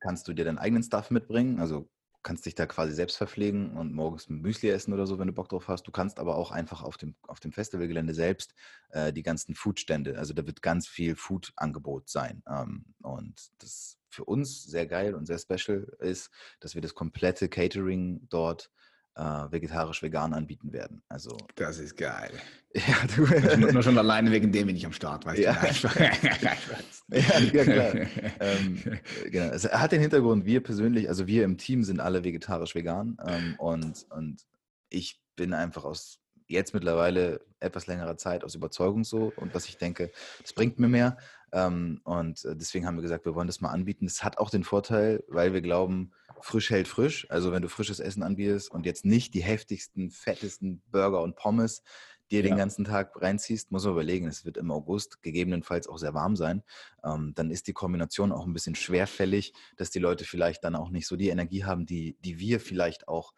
[0.03, 1.59] kannst du dir deinen eigenen Stuff mitbringen.
[1.59, 1.89] Also
[2.23, 5.33] kannst dich da quasi selbst verpflegen und morgens ein Müsli essen oder so, wenn du
[5.33, 5.83] Bock drauf hast.
[5.83, 8.53] Du kannst aber auch einfach auf dem, auf dem Festivalgelände selbst
[8.89, 12.41] äh, die ganzen Foodstände, also da wird ganz viel Food-Angebot sein.
[12.47, 17.49] Ähm, und das für uns sehr geil und sehr special ist, dass wir das komplette
[17.49, 18.71] Catering dort
[19.15, 21.03] äh, vegetarisch-vegan anbieten werden.
[21.09, 22.31] Also, das ist geil.
[22.75, 25.53] Ja, du, nur, nur, schon alleine wegen dem bin ich am Start, weißt ja.
[25.53, 25.87] du?
[27.15, 27.95] ja, ja, klar.
[28.39, 28.99] ähm,
[29.29, 29.53] genau.
[29.53, 34.07] Es hat den Hintergrund, wir persönlich, also wir im Team sind alle vegetarisch-vegan ähm, und,
[34.09, 34.41] und
[34.89, 39.77] ich bin einfach aus jetzt mittlerweile etwas längerer Zeit aus Überzeugung so und was ich
[39.77, 41.17] denke, das bringt mir mehr.
[41.53, 44.05] Ähm, und äh, deswegen haben wir gesagt, wir wollen das mal anbieten.
[44.05, 46.11] Es hat auch den Vorteil, weil wir glauben,
[46.41, 47.27] frisch hält frisch.
[47.29, 51.83] Also wenn du frisches Essen anbietest und jetzt nicht die heftigsten, fettesten Burger und Pommes
[52.31, 52.49] dir ja.
[52.49, 56.35] den ganzen Tag reinziehst, muss man überlegen, es wird im August gegebenenfalls auch sehr warm
[56.35, 56.63] sein.
[57.03, 60.89] Ähm, dann ist die Kombination auch ein bisschen schwerfällig, dass die Leute vielleicht dann auch
[60.89, 63.33] nicht so die Energie haben, die, die wir vielleicht auch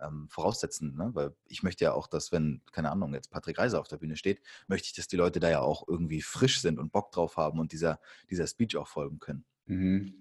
[0.00, 0.96] ähm, voraussetzen.
[0.96, 1.10] Ne?
[1.14, 4.16] Weil ich möchte ja auch, dass wenn, keine Ahnung, jetzt Patrick Reiser auf der Bühne
[4.16, 7.36] steht, möchte ich, dass die Leute da ja auch irgendwie frisch sind und Bock drauf
[7.36, 9.44] haben und dieser, dieser Speech auch folgen können.
[9.66, 10.14] Mhm.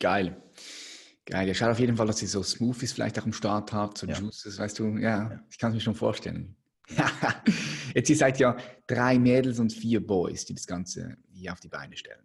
[0.00, 0.42] Geil.
[1.24, 1.48] Geil.
[1.48, 4.06] Ihr schaut auf jeden Fall, dass ihr so Smoothies vielleicht auch im Start habt, so
[4.06, 4.16] ja.
[4.16, 5.40] Juices, weißt du, ja, ja.
[5.50, 6.54] ich kann es mir schon vorstellen.
[7.94, 11.68] Jetzt ihr seid ja drei Mädels und vier Boys, die das Ganze hier auf die
[11.68, 12.24] Beine stellen.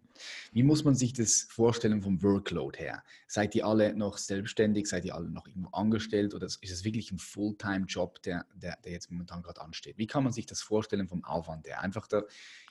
[0.52, 3.02] Wie muss man sich das vorstellen vom Workload her?
[3.26, 4.86] Seid ihr alle noch selbstständig?
[4.88, 6.34] Seid ihr alle noch irgendwo angestellt?
[6.34, 9.98] Oder ist es wirklich ein Fulltime-Job, der, der, der, jetzt momentan gerade ansteht?
[9.98, 11.80] Wie kann man sich das vorstellen vom Aufwand her?
[11.80, 12.22] Einfach da,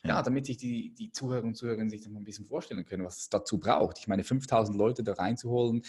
[0.03, 3.05] ja, damit sich die, die Zuhörer und Zuhörerinnen sich dann mal ein bisschen vorstellen können,
[3.05, 3.99] was es dazu braucht.
[3.99, 5.83] Ich meine, 5000 Leute da reinzuholen,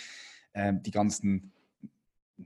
[0.55, 1.53] ähm, die ganzen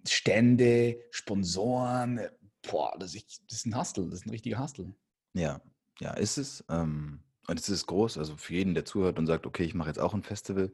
[0.06, 2.20] Stände, Sponsoren,
[2.62, 4.94] boah, das ist, das ist ein Hustle, das ist ein richtiger Hustle.
[5.34, 5.60] Ja,
[6.00, 6.64] ja, ist es.
[6.68, 9.88] Ähm, und es ist groß, also für jeden, der zuhört und sagt, okay, ich mache
[9.88, 10.72] jetzt auch ein Festival,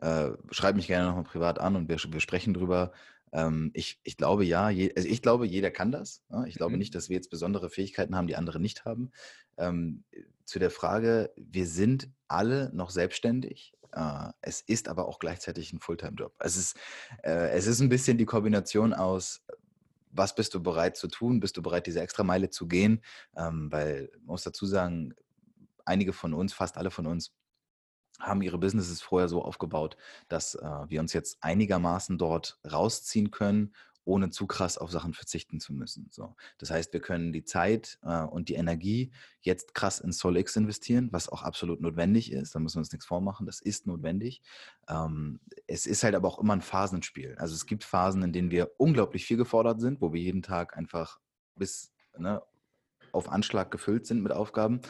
[0.00, 2.92] äh, schreib mich gerne nochmal privat an und wir, wir sprechen drüber.
[3.32, 6.22] Ähm, ich, ich glaube ja, je, also ich glaube, jeder kann das.
[6.30, 6.44] Ja?
[6.44, 6.78] Ich glaube mhm.
[6.78, 9.10] nicht, dass wir jetzt besondere Fähigkeiten haben, die andere nicht haben.
[9.56, 10.04] Ähm,
[10.44, 13.74] zu der Frage, wir sind alle noch selbstständig.
[13.94, 16.32] Uh, es ist aber auch gleichzeitig ein Fulltime-Job.
[16.38, 16.78] Es ist,
[17.24, 19.42] äh, es ist ein bisschen die Kombination aus,
[20.10, 21.40] was bist du bereit zu tun?
[21.40, 23.02] Bist du bereit, diese extra Meile zu gehen?
[23.36, 25.14] Ähm, weil man muss dazu sagen,
[25.86, 27.32] einige von uns, fast alle von uns,
[28.20, 29.96] haben ihre Businesses vorher so aufgebaut,
[30.28, 35.60] dass äh, wir uns jetzt einigermaßen dort rausziehen können, ohne zu krass auf Sachen verzichten
[35.60, 36.08] zu müssen.
[36.10, 36.34] So.
[36.58, 41.08] Das heißt, wir können die Zeit äh, und die Energie jetzt krass in SolX investieren,
[41.12, 42.54] was auch absolut notwendig ist.
[42.54, 44.42] Da müssen wir uns nichts vormachen, das ist notwendig.
[44.88, 47.36] Ähm, es ist halt aber auch immer ein Phasenspiel.
[47.38, 50.76] Also es gibt Phasen, in denen wir unglaublich viel gefordert sind, wo wir jeden Tag
[50.76, 51.20] einfach
[51.54, 52.42] bis ne,
[53.12, 54.80] auf Anschlag gefüllt sind mit Aufgaben,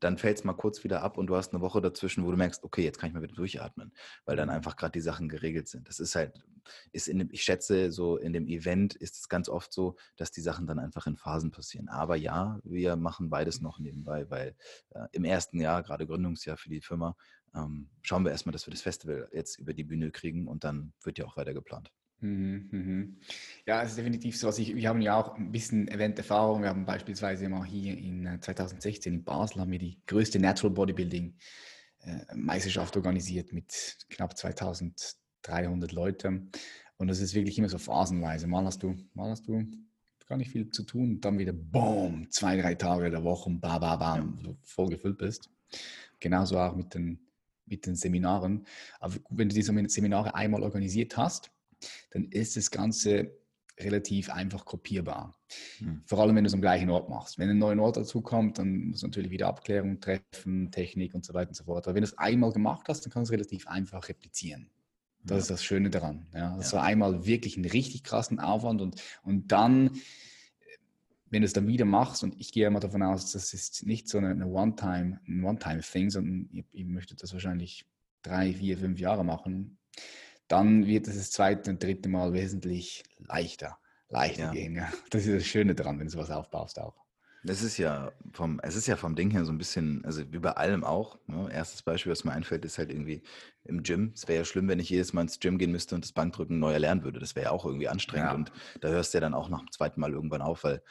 [0.00, 2.36] dann fällt es mal kurz wieder ab und du hast eine Woche dazwischen, wo du
[2.36, 3.92] merkst, okay, jetzt kann ich mal wieder durchatmen,
[4.24, 5.88] weil dann einfach gerade die Sachen geregelt sind.
[5.88, 6.40] Das ist halt,
[6.92, 10.30] ist in dem, ich schätze, so in dem Event ist es ganz oft so, dass
[10.30, 11.88] die Sachen dann einfach in Phasen passieren.
[11.88, 14.56] Aber ja, wir machen beides noch nebenbei, weil
[14.90, 17.16] äh, im ersten Jahr, gerade Gründungsjahr für die Firma,
[17.54, 20.92] ähm, schauen wir erstmal, dass wir das Festival jetzt über die Bühne kriegen und dann
[21.02, 21.90] wird ja auch weiter geplant.
[22.20, 23.16] Mhm, mhm.
[23.66, 24.48] Ja, es ist definitiv so.
[24.48, 26.62] Also ich, wir haben ja auch ein bisschen Event-Erfahrung.
[26.62, 30.74] Wir haben beispielsweise mal hier in 2016 äh, in Basel haben wir die größte Natural
[30.74, 31.34] Bodybuilding
[32.02, 36.50] äh, Meisterschaft organisiert mit knapp 2300 Leuten.
[36.98, 38.46] Und das ist wirklich immer so phasenweise.
[38.46, 39.64] Mal hast du, mal hast du
[40.26, 43.80] gar nicht viel zu tun, dann wieder boom, zwei, drei Tage der Woche und bam,
[43.80, 44.54] bam, bam, ja.
[44.62, 45.50] voll gefüllt bist.
[46.20, 47.18] Genauso auch mit den,
[47.64, 48.66] mit den Seminaren.
[49.00, 51.50] Aber wenn du diese Seminare einmal organisiert hast,
[52.10, 53.32] dann ist das Ganze
[53.78, 55.34] relativ einfach kopierbar.
[55.78, 56.02] Hm.
[56.04, 57.38] Vor allem, wenn du es am gleichen Ort machst.
[57.38, 61.24] Wenn ein neuer Ort dazu kommt, dann musst du natürlich wieder Abklärung treffen, Technik und
[61.24, 61.86] so weiter und so fort.
[61.86, 64.70] Aber wenn du es einmal gemacht hast, dann kannst du es relativ einfach replizieren.
[65.22, 65.38] Das ja.
[65.38, 66.26] ist das Schöne daran.
[66.34, 66.78] Ja, das ja.
[66.78, 69.90] war einmal wirklich einen richtig krassen Aufwand und, und dann,
[71.28, 74.08] wenn du es dann wieder machst, und ich gehe immer davon aus, das ist nicht
[74.08, 77.86] so eine, One-Time, ein One-Time-Thing, sondern ihr, ihr möchtet das wahrscheinlich
[78.22, 79.78] drei, vier, fünf Jahre machen,
[80.50, 84.50] dann wird es das zweite und dritte Mal wesentlich leichter, leichter ja.
[84.50, 84.74] gehen.
[84.74, 84.92] Ja.
[85.10, 86.99] Das ist das Schöne daran, wenn du sowas aufbaust auch.
[87.42, 90.38] Es ist ja vom, es ist ja vom Ding her so ein bisschen, also wie
[90.38, 91.18] bei allem auch.
[91.26, 91.48] Ne?
[91.50, 93.22] Erstes Beispiel, was mir einfällt, ist halt irgendwie
[93.64, 94.12] im Gym.
[94.14, 96.58] Es wäre ja schlimm, wenn ich jedes Mal ins Gym gehen müsste und das Bankdrücken
[96.58, 97.18] neu erlernen würde.
[97.18, 98.28] Das wäre ja auch irgendwie anstrengend.
[98.28, 98.34] Ja.
[98.34, 100.82] Und da hörst du ja dann auch nach dem zweiten Mal irgendwann auf, weil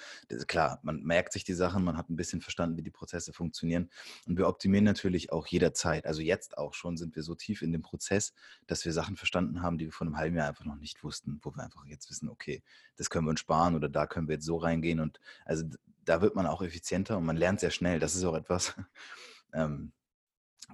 [0.47, 3.89] klar, man merkt sich die Sachen, man hat ein bisschen verstanden, wie die Prozesse funktionieren.
[4.27, 6.05] Und wir optimieren natürlich auch jederzeit.
[6.05, 8.33] Also jetzt auch schon sind wir so tief in dem Prozess,
[8.65, 11.39] dass wir Sachen verstanden haben, die wir vor einem halben Jahr einfach noch nicht wussten,
[11.43, 12.63] wo wir einfach jetzt wissen, okay,
[12.97, 14.99] das können wir uns sparen oder da können wir jetzt so reingehen.
[14.99, 15.65] Und also
[16.09, 17.99] da wird man auch effizienter und man lernt sehr schnell.
[17.99, 18.75] Das ist auch etwas.
[19.51, 19.93] Ähm,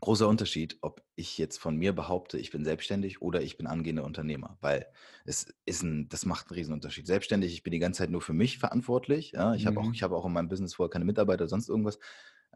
[0.02, 4.04] großer Unterschied, ob ich jetzt von mir behaupte, ich bin selbstständig oder ich bin angehender
[4.04, 4.86] Unternehmer, weil
[5.24, 7.08] es ist ein, das macht einen Riesenunterschied.
[7.08, 9.32] Selbstständig, ich bin die ganze Zeit nur für mich verantwortlich.
[9.32, 9.56] Ja?
[9.56, 9.68] Ich mhm.
[9.68, 12.00] habe auch, ich habe auch in meinem Business vorher keine Mitarbeiter, sonst irgendwas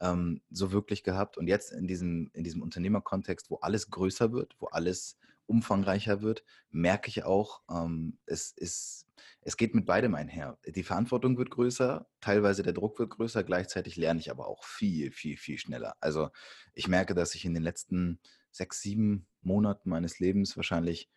[0.01, 1.37] ähm, so wirklich gehabt.
[1.37, 5.17] Und jetzt in diesem, in diesem Unternehmerkontext, wo alles größer wird, wo alles
[5.49, 9.07] umfangreicher wird, merke ich auch, ähm, es, ist,
[9.41, 10.57] es geht mit beidem einher.
[10.65, 15.11] Die Verantwortung wird größer, teilweise der Druck wird größer, gleichzeitig lerne ich aber auch viel,
[15.11, 15.95] viel, viel schneller.
[15.99, 16.29] Also
[16.73, 18.19] ich merke, dass ich in den letzten
[18.51, 21.09] sechs, sieben Monaten meines Lebens wahrscheinlich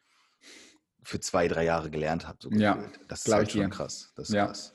[1.02, 2.38] für zwei, drei Jahre gelernt habe.
[2.40, 4.12] So ja, das ist halt schon krass.
[4.16, 4.46] Das ist ja.
[4.46, 4.74] krass.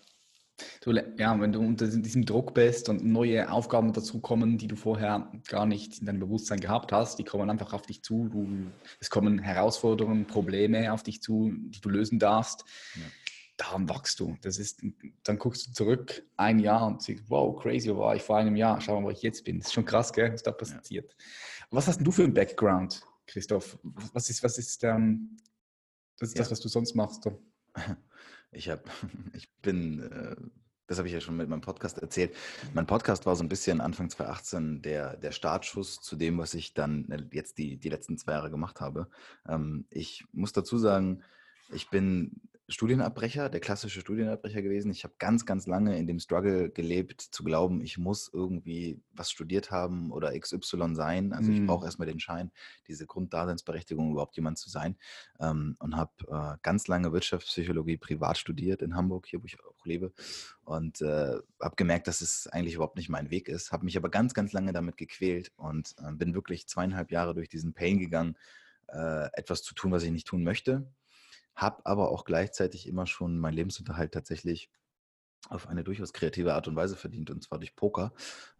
[0.81, 4.75] Du, ja, wenn du unter diesem Druck bist und neue Aufgaben dazu kommen, die du
[4.75, 8.27] vorher gar nicht in deinem Bewusstsein gehabt hast, die kommen einfach auf dich zu.
[8.29, 8.47] Du,
[8.99, 12.65] es kommen Herausforderungen, Probleme auf dich zu, die du lösen darfst.
[12.95, 13.01] Ja.
[13.57, 14.35] Daran wachst du.
[14.41, 14.83] Das ist,
[15.23, 18.81] dann guckst du zurück ein Jahr und siehst, wow, crazy, war ich vor einem Jahr?
[18.81, 19.59] Schau mal, wo ich jetzt bin.
[19.59, 21.11] Das ist schon krass, gell, was da passiert.
[21.11, 21.25] Ja.
[21.69, 23.77] Was hast du für einen Background, Christoph?
[24.13, 25.37] Was ist, was ist, ähm,
[26.17, 26.43] das, ist ja.
[26.43, 27.27] das, was du sonst machst?
[28.57, 28.81] Ich habe,
[29.33, 30.35] ich bin, äh,
[30.87, 32.35] das habe ich ja schon mit meinem Podcast erzählt.
[32.73, 36.73] Mein Podcast war so ein bisschen Anfang 2018 der, der Startschuss zu dem, was ich
[36.73, 39.09] dann äh, jetzt die, die letzten zwei Jahre gemacht habe.
[39.47, 41.23] Ähm, ich muss dazu sagen,
[41.69, 44.91] ich bin Studienabbrecher, der klassische Studienabbrecher gewesen.
[44.91, 49.31] Ich habe ganz, ganz lange in dem Struggle gelebt, zu glauben, ich muss irgendwie was
[49.31, 51.31] studiert haben oder XY sein.
[51.31, 51.85] Also ich brauche mhm.
[51.85, 52.51] erstmal den Schein,
[52.89, 54.97] diese Grunddaseinsberechtigung, überhaupt jemand zu sein.
[55.39, 59.85] Ähm, und habe äh, ganz lange Wirtschaftspsychologie privat studiert in Hamburg, hier wo ich auch
[59.85, 60.11] lebe.
[60.65, 63.71] Und äh, habe gemerkt, dass es eigentlich überhaupt nicht mein Weg ist.
[63.71, 67.47] Habe mich aber ganz, ganz lange damit gequält und äh, bin wirklich zweieinhalb Jahre durch
[67.47, 68.35] diesen Pain gegangen,
[68.89, 70.85] äh, etwas zu tun, was ich nicht tun möchte
[71.57, 74.69] habe aber auch gleichzeitig immer schon meinen Lebensunterhalt tatsächlich
[75.49, 78.13] auf eine durchaus kreative Art und Weise verdient, und zwar durch Poker.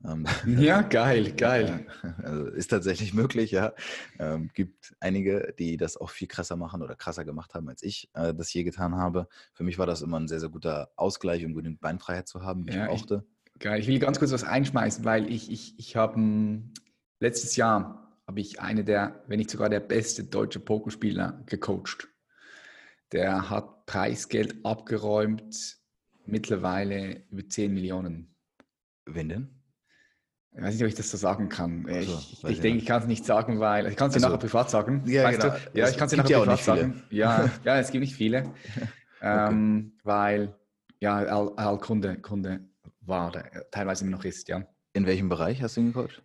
[0.06, 0.26] Ähm,
[0.58, 1.86] ja, geil, geil.
[2.24, 3.74] Also ist tatsächlich möglich, ja.
[4.20, 8.10] Ähm, gibt einige, die das auch viel krasser machen oder krasser gemacht haben, als ich
[8.14, 9.28] äh, das je getan habe.
[9.54, 12.66] Für mich war das immer ein sehr, sehr guter Ausgleich, um genügend Beinfreiheit zu haben,
[12.66, 13.26] die ja, ich brauchte.
[13.54, 13.80] Ich, geil.
[13.80, 16.74] Ich will ganz kurz was einschmeißen, weil ich, ich, ich habe hm,
[17.20, 22.10] letztes Jahr habe ich eine der, wenn nicht sogar der beste deutsche Pokerspieler gecoacht.
[23.12, 25.78] Der hat Preisgeld abgeräumt,
[26.26, 28.36] mittlerweile über 10 Millionen.
[29.06, 29.58] Wen denn?
[30.52, 31.86] Ich weiß nicht, ob ich das so sagen kann.
[31.88, 34.30] Also, ich, ich denke, ich kann es nicht sagen, weil ich kann es dir also,
[34.30, 35.04] nachher privat sagen.
[35.06, 35.50] Ja, genau.
[35.50, 35.80] Du?
[35.80, 37.04] Ja, ich kann es dir nachher privat sagen.
[37.12, 38.40] Ja, ja, es gibt nicht viele.
[38.40, 38.88] okay.
[39.22, 40.56] ähm, weil
[41.00, 42.68] ja, Al, Al Kunde, Kunde
[43.02, 44.64] war, der, teilweise immer noch ist, ja.
[44.94, 46.24] In welchem Bereich hast du ihn gecoacht?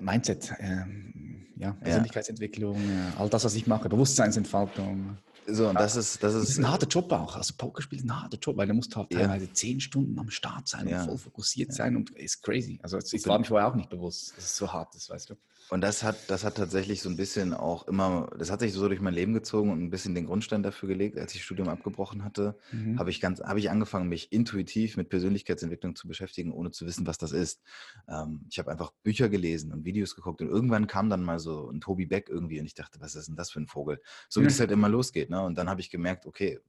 [0.00, 2.80] Mindset, ähm, ja, Persönlichkeitsentwicklung,
[3.18, 5.18] all das, was ich mache, Bewusstseinsentfaltung.
[5.46, 7.36] So, und das ist, das ist, das ist ein harter Job auch.
[7.36, 9.54] Also Pokerspiel ist ein harter Job, weil da musst du halt teilweise ja.
[9.54, 12.78] zehn Stunden am Start sein und voll fokussiert sein und ist crazy.
[12.82, 15.34] Also es war mir vorher auch nicht bewusst, dass es so hart ist, weißt du.
[15.72, 18.88] Und das hat, das hat tatsächlich so ein bisschen auch immer, das hat sich so
[18.88, 21.16] durch mein Leben gezogen und ein bisschen den Grundstein dafür gelegt.
[21.18, 22.98] Als ich das Studium abgebrochen hatte, mhm.
[22.98, 27.06] habe ich ganz, habe ich angefangen, mich intuitiv mit Persönlichkeitsentwicklung zu beschäftigen, ohne zu wissen,
[27.06, 27.62] was das ist.
[28.06, 31.70] Ähm, ich habe einfach Bücher gelesen und Videos geguckt und irgendwann kam dann mal so
[31.70, 33.98] ein Tobi Beck irgendwie und ich dachte, was ist denn das für ein Vogel?
[34.28, 35.30] So wie es halt immer losgeht.
[35.30, 35.40] Ne?
[35.40, 36.60] Und dann habe ich gemerkt, okay,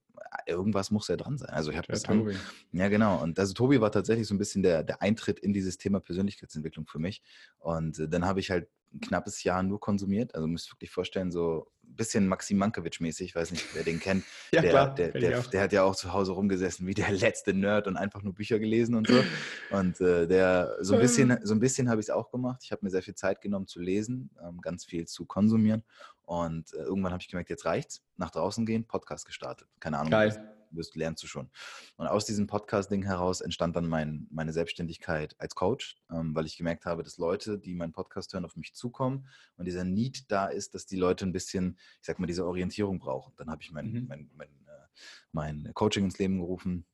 [0.45, 1.49] irgendwas muss ja dran sein.
[1.49, 2.29] Also ich habe das an,
[2.71, 3.21] ja genau.
[3.21, 6.87] Und also Tobi war tatsächlich so ein bisschen der, der Eintritt in dieses Thema Persönlichkeitsentwicklung
[6.87, 7.21] für mich.
[7.59, 10.35] Und äh, dann habe ich halt ein knappes Jahr nur konsumiert.
[10.35, 14.23] Also müsst ihr wirklich vorstellen, so bisschen Maxim Mankiewicz-mäßig, ich weiß nicht, wer den kennt.
[14.51, 17.53] ja, der, klar, der, der, der, hat ja auch zu Hause rumgesessen wie der letzte
[17.53, 19.23] Nerd und einfach nur Bücher gelesen und so.
[19.71, 22.61] Und äh, der so ein bisschen, so ein bisschen habe ich es auch gemacht.
[22.63, 25.83] Ich habe mir sehr viel Zeit genommen zu lesen, ähm, ganz viel zu konsumieren.
[26.23, 28.03] Und äh, irgendwann habe ich gemerkt, jetzt reicht's.
[28.17, 29.67] Nach draußen gehen, Podcast gestartet.
[29.79, 30.11] Keine Ahnung.
[30.11, 31.49] Geil wirst, lernst du schon.
[31.95, 36.57] Und aus diesem Podcast-Ding heraus entstand dann mein, meine Selbstständigkeit als Coach, ähm, weil ich
[36.57, 40.47] gemerkt habe, dass Leute, die meinen Podcast hören, auf mich zukommen und dieser Need da
[40.47, 43.33] ist, dass die Leute ein bisschen, ich sag mal, diese Orientierung brauchen.
[43.37, 44.07] Dann habe ich mein, mhm.
[44.07, 44.87] mein, mein, äh,
[45.31, 46.85] mein Coaching ins Leben gerufen,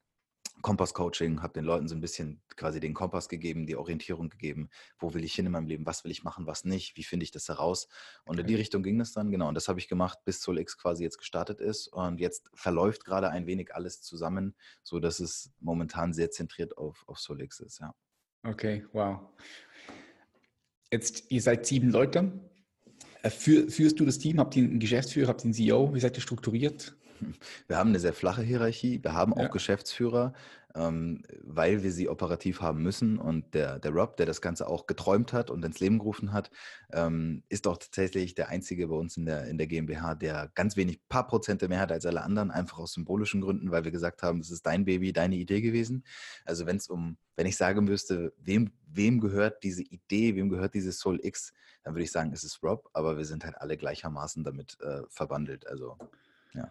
[0.61, 5.13] Kompass-Coaching, habe den Leuten so ein bisschen quasi den Kompass gegeben, die Orientierung gegeben, wo
[5.13, 7.31] will ich hin in meinem Leben, was will ich machen, was nicht, wie finde ich
[7.31, 7.87] das heraus.
[8.25, 8.41] Und okay.
[8.41, 9.47] in die Richtung ging das dann, genau.
[9.47, 11.87] Und das habe ich gemacht, bis SolX quasi jetzt gestartet ist.
[11.87, 17.19] Und jetzt verläuft gerade ein wenig alles zusammen, sodass es momentan sehr zentriert auf, auf
[17.19, 17.93] SolX ist, ja.
[18.43, 19.19] Okay, wow.
[20.91, 22.31] Jetzt, ihr seid sieben Leute.
[23.21, 24.39] Äh, führst du das Team?
[24.39, 25.93] Habt ihr einen Geschäftsführer, habt ihr einen CEO?
[25.93, 26.95] Wie seid ihr strukturiert?
[27.67, 28.99] Wir haben eine sehr flache Hierarchie.
[29.03, 29.47] Wir haben auch ja.
[29.47, 30.33] Geschäftsführer,
[30.75, 33.17] ähm, weil wir sie operativ haben müssen.
[33.17, 36.51] Und der, der Rob, der das Ganze auch geträumt hat und ins Leben gerufen hat,
[36.91, 40.75] ähm, ist auch tatsächlich der Einzige bei uns in der, in der GmbH, der ganz
[40.77, 44.21] wenig, paar Prozente mehr hat als alle anderen, einfach aus symbolischen Gründen, weil wir gesagt
[44.21, 46.03] haben, es ist dein Baby, deine Idee gewesen.
[46.45, 50.73] Also wenn es um, wenn ich sagen müsste, wem, wem gehört diese Idee, wem gehört
[50.73, 51.53] dieses Soul X,
[51.83, 55.01] dann würde ich sagen, es ist Rob, aber wir sind halt alle gleichermaßen damit äh,
[55.09, 55.65] verbandelt.
[55.67, 55.97] Also
[56.53, 56.69] ja.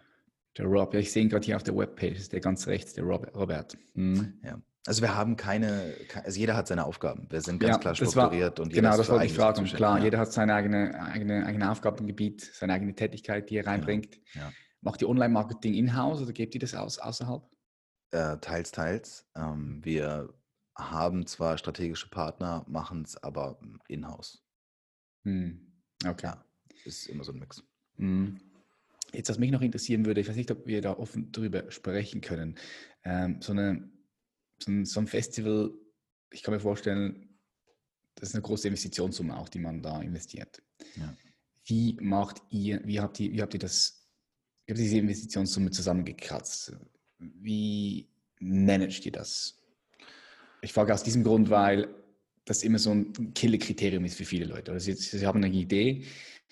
[0.57, 2.93] Der Rob, ja, ich sehe ihn gerade hier auf der Webpage, ist der ganz rechts,
[2.93, 3.77] der Robert.
[3.93, 4.39] Mhm.
[4.43, 4.61] Ja.
[4.85, 7.27] Also wir haben keine, also jeder hat seine Aufgaben.
[7.29, 9.63] Wir sind ganz ja, klar strukturiert war, und Genau, das wollte ich fragen.
[9.65, 10.05] Klar, ja.
[10.05, 14.19] jeder hat sein eigene, eigene, eigene Aufgabengebiet, seine eigene Tätigkeit, die er genau, reinbringt.
[14.33, 14.51] Ja.
[14.81, 17.43] Macht ihr Online-Marketing in-house oder gebt ihr das aus, außerhalb?
[18.11, 19.29] Äh, teils, teils.
[19.35, 20.33] Ähm, wir
[20.75, 23.59] haben zwar strategische Partner, machen es aber
[23.89, 24.43] in-house.
[25.23, 25.73] Hm.
[26.07, 26.27] Okay.
[26.27, 26.45] Ja,
[26.85, 27.61] ist immer so ein Mix.
[27.97, 28.39] Hm.
[29.13, 32.21] Jetzt, was mich noch interessieren würde, ich weiß nicht, ob wir da offen darüber sprechen
[32.21, 32.55] können.
[33.03, 33.89] Ähm, so, eine,
[34.59, 35.71] so, ein, so ein Festival,
[36.31, 37.29] ich kann mir vorstellen,
[38.15, 40.61] das ist eine große Investitionssumme auch, die man da investiert.
[40.95, 41.15] Ja.
[41.65, 44.07] Wie macht ihr, wie habt ihr, wie habt ihr das,
[44.65, 46.75] wie habt ihr diese Investitionssumme zusammengekratzt?
[47.17, 49.57] Wie managt ihr das?
[50.61, 51.87] Ich frage aus diesem Grund, weil
[52.45, 54.71] das immer so ein Killer-Kriterium ist für viele Leute.
[54.71, 56.05] Also sie, sie haben eine Idee,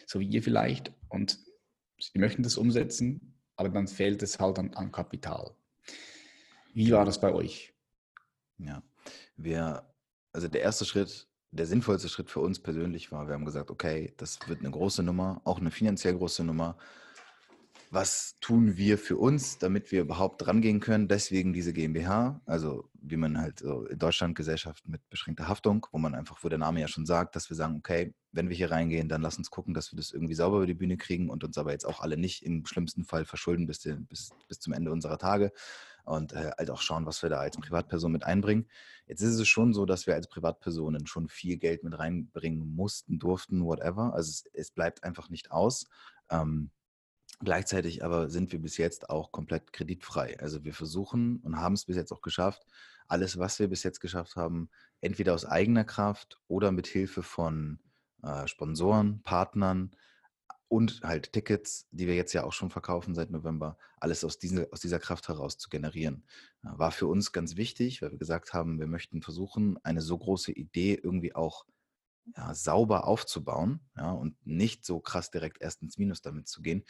[0.06, 1.39] so wie ihr vielleicht, und
[1.99, 5.55] sie möchten das umsetzen, aber dann fehlt es halt an, an Kapital.
[6.73, 7.73] Wie war das bei euch?
[8.57, 8.83] Ja,
[9.36, 9.83] wir,
[10.31, 14.13] also der erste Schritt, der sinnvollste Schritt für uns persönlich war, wir haben gesagt, okay,
[14.17, 16.77] das wird eine große Nummer, auch eine finanziell große Nummer
[17.91, 21.08] was tun wir für uns, damit wir überhaupt rangehen können.
[21.08, 25.97] Deswegen diese GmbH, also wie man halt so in Deutschland Gesellschaft mit beschränkter Haftung, wo
[25.97, 28.71] man einfach, wo der Name ja schon sagt, dass wir sagen, okay, wenn wir hier
[28.71, 31.43] reingehen, dann lass uns gucken, dass wir das irgendwie sauber über die Bühne kriegen und
[31.43, 34.91] uns aber jetzt auch alle nicht im schlimmsten Fall verschulden bis, bis, bis zum Ende
[34.91, 35.52] unserer Tage
[36.04, 38.67] und äh, halt auch schauen, was wir da als Privatperson mit einbringen.
[39.08, 43.19] Jetzt ist es schon so, dass wir als Privatpersonen schon viel Geld mit reinbringen mussten,
[43.19, 44.13] durften, whatever.
[44.13, 45.88] Also es, es bleibt einfach nicht aus.
[46.30, 46.71] Ähm,
[47.39, 50.39] Gleichzeitig aber sind wir bis jetzt auch komplett kreditfrei.
[50.39, 52.65] Also wir versuchen und haben es bis jetzt auch geschafft,
[53.08, 54.69] alles, was wir bis jetzt geschafft haben,
[55.02, 57.80] entweder aus eigener Kraft oder mit Hilfe von
[58.23, 59.91] äh, Sponsoren, Partnern
[60.67, 64.71] und halt Tickets, die wir jetzt ja auch schon verkaufen seit November, alles aus, diese,
[64.73, 66.26] aus dieser Kraft heraus zu generieren.
[66.63, 70.52] War für uns ganz wichtig, weil wir gesagt haben, wir möchten versuchen, eine so große
[70.52, 71.65] Idee irgendwie auch
[72.36, 76.84] ja, sauber aufzubauen ja, und nicht so krass direkt erst ins Minus damit zu gehen.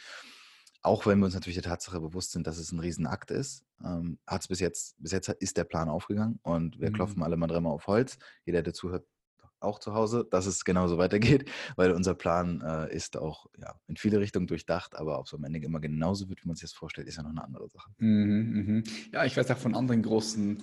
[0.82, 4.18] Auch wenn wir uns natürlich der Tatsache bewusst sind, dass es ein Riesenakt ist, ähm,
[4.26, 6.94] hat es bis jetzt, bis jetzt ist der Plan aufgegangen und wir mhm.
[6.94, 8.18] klopfen alle mal dreimal auf Holz.
[8.44, 9.04] Jeder, der zuhört,
[9.60, 13.96] auch zu Hause, dass es genauso weitergeht, weil unser Plan äh, ist auch ja, in
[13.96, 16.72] viele Richtungen durchdacht, aber ob es am Ende immer genauso wird, wie man sich das
[16.72, 17.90] vorstellt, ist ja noch eine andere Sache.
[17.98, 18.82] Mhm, mh.
[19.12, 20.62] Ja, ich weiß auch von anderen großen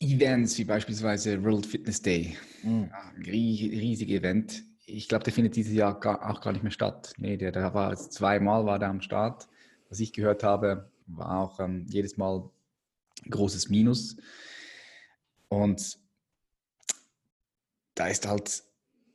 [0.00, 2.36] Events wie beispielsweise World Fitness Day.
[2.62, 2.90] Mhm.
[2.90, 4.62] Ja, riesige Event.
[4.86, 7.12] ich glaube, der findet dieses Jahr gar, auch gar nicht mehr statt.
[7.18, 9.48] Nee, der, der war zweimal war der am Start.
[9.88, 12.48] Was ich gehört habe, war auch ähm, jedes Mal
[13.24, 14.16] ein großes Minus.
[15.48, 15.98] Und
[17.94, 18.62] da ist halt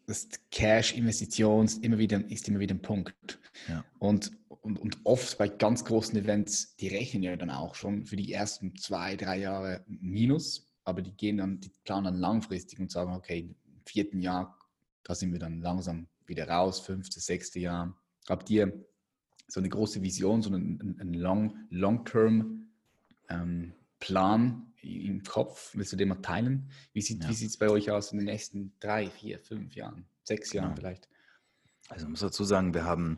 [0.08, 3.40] das Cash-Investition immer wieder, ist immer wieder ein Punkt.
[3.70, 3.86] Ja.
[4.00, 4.32] Und,
[4.62, 8.34] und, und oft bei ganz großen Events, die rechnen ja dann auch schon für die
[8.34, 13.14] ersten zwei, drei Jahre Minus, aber die gehen dann, die planen dann langfristig und sagen,
[13.14, 14.58] okay, im vierten Jahr,
[15.04, 17.98] da sind wir dann langsam wieder raus, fünfte, sechste Jahr.
[18.28, 18.86] Habt ihr
[19.48, 21.14] so eine große Vision, so einen, einen
[21.70, 22.68] Long-Term
[23.30, 25.72] ähm, Plan im Kopf?
[25.76, 26.70] Willst du den mal teilen?
[26.94, 27.30] Wie sieht ja.
[27.30, 30.78] es bei euch aus in den nächsten drei, vier, fünf Jahren, sechs Jahren genau.
[30.78, 31.10] vielleicht?
[31.90, 33.18] Also ich muss dazu sagen, wir haben,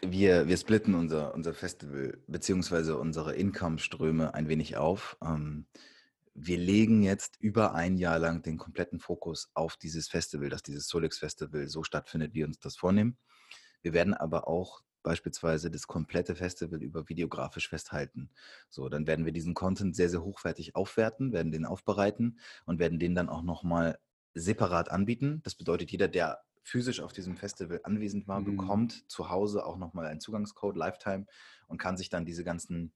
[0.00, 5.16] wir, wir splitten unser, unser Festival beziehungsweise unsere Income-Ströme ein wenig auf.
[5.22, 5.66] Ähm,
[6.38, 10.86] wir legen jetzt über ein Jahr lang den kompletten Fokus auf dieses Festival, dass dieses
[10.86, 13.16] Solix Festival so stattfindet, wie wir uns das vornehmen.
[13.80, 18.30] Wir werden aber auch beispielsweise das komplette Festival über videografisch festhalten.
[18.68, 22.98] So, dann werden wir diesen Content sehr, sehr hochwertig aufwerten, werden den aufbereiten und werden
[22.98, 23.98] den dann auch nochmal
[24.34, 25.40] separat anbieten.
[25.44, 28.56] Das bedeutet, jeder, der physisch auf diesem Festival anwesend war, mhm.
[28.56, 31.26] bekommt zu Hause auch nochmal einen Zugangscode Lifetime
[31.68, 32.92] und kann sich dann diese ganzen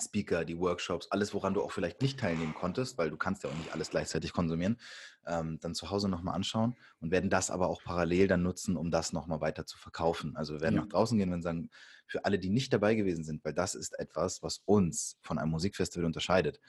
[0.00, 3.50] Speaker, die Workshops, alles, woran du auch vielleicht nicht teilnehmen konntest, weil du kannst ja
[3.50, 4.76] auch nicht alles gleichzeitig konsumieren,
[5.26, 8.90] ähm, dann zu Hause nochmal anschauen und werden das aber auch parallel dann nutzen, um
[8.90, 10.36] das nochmal weiter zu verkaufen.
[10.36, 10.80] Also wir werden ja.
[10.82, 11.70] nach draußen gehen und sagen,
[12.06, 15.50] für alle, die nicht dabei gewesen sind, weil das ist etwas, was uns von einem
[15.50, 16.60] Musikfestival unterscheidet.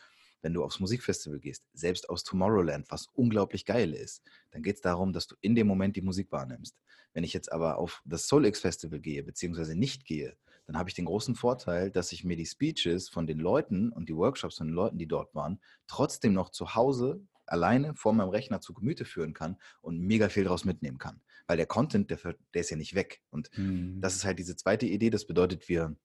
[0.42, 4.22] Wenn du aufs Musikfestival gehst, selbst aus Tomorrowland, was unglaublich geil ist,
[4.52, 6.78] dann geht es darum, dass du in dem Moment die Musik wahrnimmst.
[7.14, 10.96] Wenn ich jetzt aber auf das SoulX Festival gehe, beziehungsweise nicht gehe, dann habe ich
[10.96, 14.68] den großen Vorteil, dass ich mir die Speeches von den Leuten und die Workshops von
[14.68, 19.06] den Leuten, die dort waren, trotzdem noch zu Hause alleine vor meinem Rechner zu Gemüte
[19.06, 21.22] führen kann und mega viel daraus mitnehmen kann.
[21.48, 22.18] Weil der Content, der,
[22.54, 23.22] der ist ja nicht weg.
[23.30, 24.02] Und mhm.
[24.02, 25.12] das ist halt diese zweite Idee.
[25.12, 25.96] Das bedeutet, wir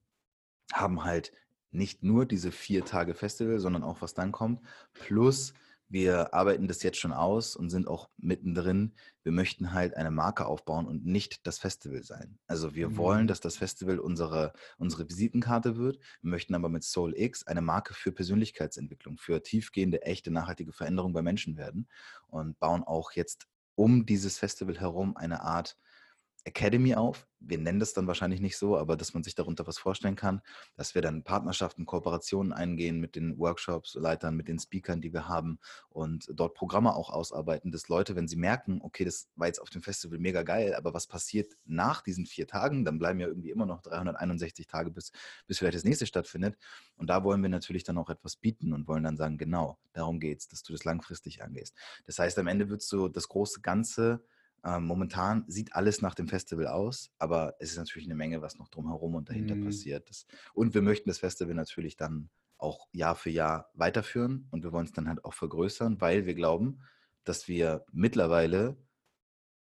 [0.72, 1.32] haben halt
[1.70, 4.60] nicht nur diese vier Tage Festival, sondern auch was dann kommt,
[4.92, 5.54] plus
[5.90, 8.94] wir arbeiten das jetzt schon aus und sind auch mittendrin.
[9.24, 12.38] Wir möchten halt eine Marke aufbauen und nicht das Festival sein.
[12.46, 12.96] Also wir mhm.
[12.96, 15.98] wollen, dass das Festival unsere, unsere Visitenkarte wird.
[16.22, 21.12] Wir möchten aber mit Soul X eine Marke für Persönlichkeitsentwicklung, für tiefgehende, echte, nachhaltige Veränderung
[21.12, 21.88] bei Menschen werden
[22.28, 25.76] und bauen auch jetzt um dieses Festival herum eine Art
[26.44, 27.26] Academy auf.
[27.38, 30.42] Wir nennen das dann wahrscheinlich nicht so, aber dass man sich darunter was vorstellen kann,
[30.76, 35.58] dass wir dann Partnerschaften, Kooperationen eingehen mit den Workshops-Leitern, mit den Speakern, die wir haben
[35.88, 39.70] und dort Programme auch ausarbeiten, dass Leute, wenn sie merken, okay, das war jetzt auf
[39.70, 43.50] dem Festival mega geil, aber was passiert nach diesen vier Tagen, dann bleiben ja irgendwie
[43.50, 45.12] immer noch 361 Tage, bis,
[45.46, 46.56] bis vielleicht das nächste stattfindet.
[46.96, 50.20] Und da wollen wir natürlich dann auch etwas bieten und wollen dann sagen, genau, darum
[50.20, 51.74] geht es, dass du das langfristig angehst.
[52.04, 54.22] Das heißt, am Ende wird so das große Ganze
[54.64, 58.58] ähm, momentan sieht alles nach dem Festival aus, aber es ist natürlich eine Menge, was
[58.58, 59.64] noch drumherum und dahinter mhm.
[59.64, 60.08] passiert.
[60.08, 64.72] Das, und wir möchten das Festival natürlich dann auch Jahr für Jahr weiterführen und wir
[64.72, 66.80] wollen es dann halt auch vergrößern, weil wir glauben,
[67.24, 68.76] dass wir mittlerweile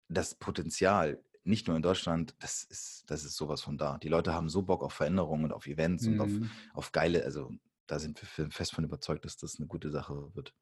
[0.08, 3.98] das Potenzial, nicht nur in Deutschland, das ist, das ist sowas von da.
[4.00, 6.14] Die Leute haben so Bock auf Veränderungen und auf Events mhm.
[6.14, 6.52] und auf, mhm.
[6.74, 7.52] auf geile, also
[7.86, 10.54] da sind wir fest von überzeugt, dass das eine gute Sache wird.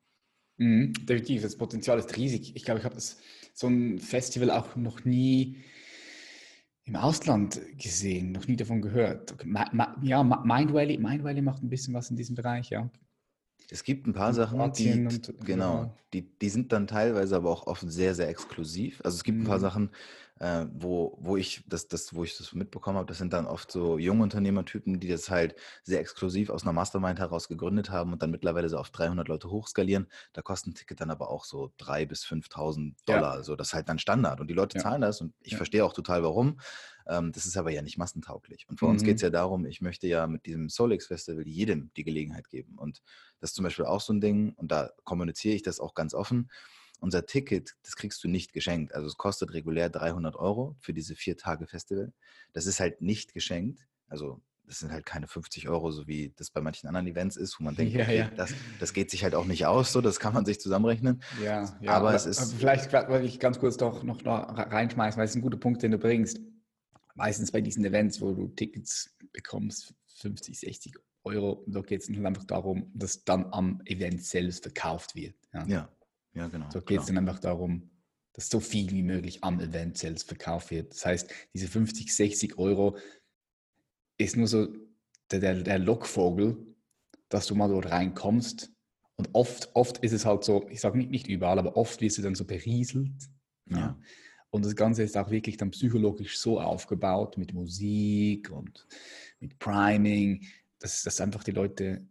[0.58, 2.56] Mhm, definitiv, das Potenzial ist riesig.
[2.56, 5.58] Ich glaube, ich habe so ein Festival auch noch nie
[6.86, 9.36] im Ausland gesehen, noch nie davon gehört.
[10.02, 12.90] Ja, Mind Valley, Mind Valley macht ein bisschen was in diesem Bereich, ja.
[13.70, 17.68] Es gibt ein paar Sachen, die, und, genau, die, die sind dann teilweise aber auch
[17.68, 19.02] oft sehr, sehr exklusiv.
[19.04, 19.44] Also es gibt mhm.
[19.44, 19.62] ein paar mhm.
[19.62, 19.90] Sachen,
[20.40, 23.72] äh, wo, wo ich das, das, wo ich das mitbekommen habe, das sind dann oft
[23.72, 28.22] so junge Unternehmertypen, die das halt sehr exklusiv aus einer Mastermind heraus gegründet haben und
[28.22, 30.08] dann mittlerweile so auf 300 Leute hochskalieren.
[30.34, 33.22] Da kostet ein Ticket dann aber auch so 3.000 bis 5.000 Dollar.
[33.22, 33.32] Ja.
[33.32, 34.84] Also das ist halt dann Standard und die Leute ja.
[34.84, 35.58] zahlen das und ich ja.
[35.58, 36.60] verstehe auch total warum.
[37.10, 38.68] Ähm, das ist aber ja nicht massentauglich.
[38.70, 38.92] Und für mhm.
[38.92, 42.50] uns geht es ja darum, ich möchte ja mit diesem Solix Festival jedem die Gelegenheit
[42.50, 42.78] geben.
[42.78, 43.02] Und
[43.40, 46.14] das ist zum Beispiel auch so ein Ding und da kommuniziere ich das auch ganz
[46.14, 46.50] offen
[47.00, 48.94] unser Ticket, das kriegst du nicht geschenkt.
[48.94, 52.12] Also es kostet regulär 300 Euro für diese vier Tage Festival.
[52.54, 53.88] Das ist halt nicht geschenkt.
[54.08, 57.60] Also das sind halt keine 50 Euro, so wie das bei manchen anderen Events ist,
[57.60, 58.30] wo man denkt, ja, okay, ja.
[58.36, 61.22] Das, das geht sich halt auch nicht aus, so das kann man sich zusammenrechnen.
[61.44, 62.54] Ja, ja aber, aber es ist.
[62.56, 65.92] Vielleicht weil ich ganz kurz doch noch reinschmeißen, weil es ist ein guter Punkt, den
[65.92, 66.40] du bringst.
[67.18, 70.94] Meistens bei diesen Events, wo du Tickets bekommst, 50, 60
[71.24, 75.36] Euro, da geht es einfach darum, dass dann am Event selbst verkauft wird.
[75.54, 75.98] Ja, ja.
[76.36, 76.70] Ja, genau.
[76.70, 77.90] So geht es dann einfach darum,
[78.34, 80.94] dass so viel wie möglich am Event selbst verkauft wird.
[80.94, 82.98] Das heißt, diese 50, 60 Euro
[84.20, 84.68] ist nur so
[85.32, 86.56] der, der, der Lockvogel,
[87.30, 88.72] dass du mal dort reinkommst.
[89.16, 92.20] Und oft, oft ist es halt so, ich sage nicht, nicht überall, aber oft wirst
[92.20, 93.12] du dann so berieselt.
[93.66, 93.78] Ja.
[93.78, 94.00] ja.
[94.50, 98.88] Und das Ganze ist auch wirklich dann psychologisch so aufgebaut mit Musik und
[99.40, 100.46] mit Priming,
[100.80, 102.06] dass, dass einfach die Leute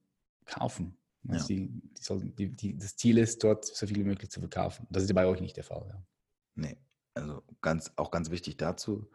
[0.44, 0.96] kaufen.
[1.28, 1.60] Also ja.
[1.60, 4.86] die, die sollten, die, das Ziel ist, dort so viel wie möglich zu verkaufen.
[4.90, 5.84] Das ist bei euch nicht der Fall.
[5.88, 6.02] Ja.
[6.54, 6.76] Nee,
[7.14, 9.08] also ganz, auch ganz wichtig dazu,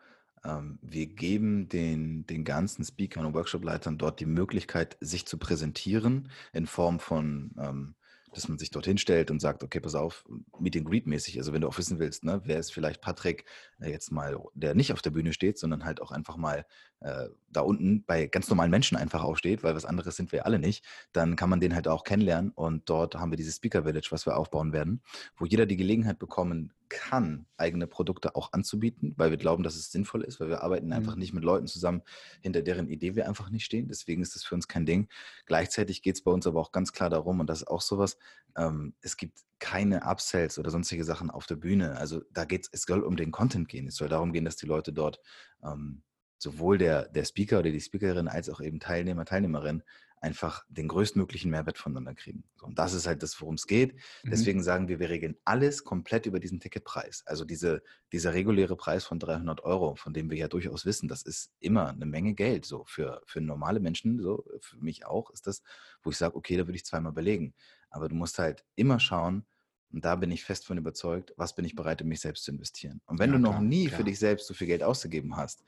[0.43, 6.29] ähm, wir geben den, den ganzen Speakern und Workshop-Leitern dort die Möglichkeit, sich zu präsentieren
[6.53, 7.95] in Form von ähm,
[8.33, 10.25] dass man sich dorthin stellt und sagt, okay, pass auf,
[10.59, 11.37] Meet and Greet mäßig.
[11.37, 13.45] Also wenn du auch wissen willst, ne, wer ist vielleicht Patrick
[13.79, 16.65] äh, jetzt mal, der nicht auf der Bühne steht, sondern halt auch einfach mal
[17.01, 20.59] äh, da unten bei ganz normalen Menschen einfach aufsteht, weil was anderes sind wir alle
[20.59, 24.07] nicht, dann kann man den halt auch kennenlernen und dort haben wir dieses Speaker Village,
[24.11, 25.01] was wir aufbauen werden,
[25.35, 29.91] wo jeder die Gelegenheit bekommen kann, eigene Produkte auch anzubieten, weil wir glauben, dass es
[29.91, 30.93] sinnvoll ist, weil wir arbeiten mhm.
[30.93, 32.01] einfach nicht mit Leuten zusammen,
[32.41, 33.87] hinter deren Idee wir einfach nicht stehen.
[33.87, 35.07] Deswegen ist das für uns kein Ding.
[35.45, 38.17] Gleichzeitig geht es bei uns aber auch ganz klar darum, und das ist auch sowas,
[38.55, 41.97] ähm, es gibt keine Upsells oder sonstige Sachen auf der Bühne.
[41.97, 43.87] Also da geht es, es soll um den Content gehen.
[43.87, 45.19] Es soll darum gehen, dass die Leute dort
[45.63, 46.03] ähm,
[46.37, 49.83] sowohl der, der Speaker oder die Speakerin als auch eben Teilnehmer, Teilnehmerin
[50.21, 52.43] einfach den größtmöglichen Mehrwert voneinander kriegen.
[52.61, 53.95] Und das ist halt das, worum es geht.
[54.23, 54.29] Mhm.
[54.29, 57.23] Deswegen sagen wir, wir regeln alles komplett über diesen Ticketpreis.
[57.25, 61.23] Also diese, dieser reguläre Preis von 300 Euro, von dem wir ja durchaus wissen, das
[61.23, 62.65] ist immer eine Menge Geld.
[62.65, 65.63] So für, für normale Menschen, so für mich auch, ist das,
[66.03, 67.55] wo ich sage, okay, da würde ich zweimal belegen.
[67.91, 69.45] Aber du musst halt immer schauen,
[69.93, 72.51] und da bin ich fest von überzeugt, was bin ich bereit, in mich selbst zu
[72.51, 73.01] investieren.
[73.05, 73.99] Und wenn ja, du noch klar, nie klar.
[73.99, 75.63] für dich selbst so viel Geld ausgegeben hast,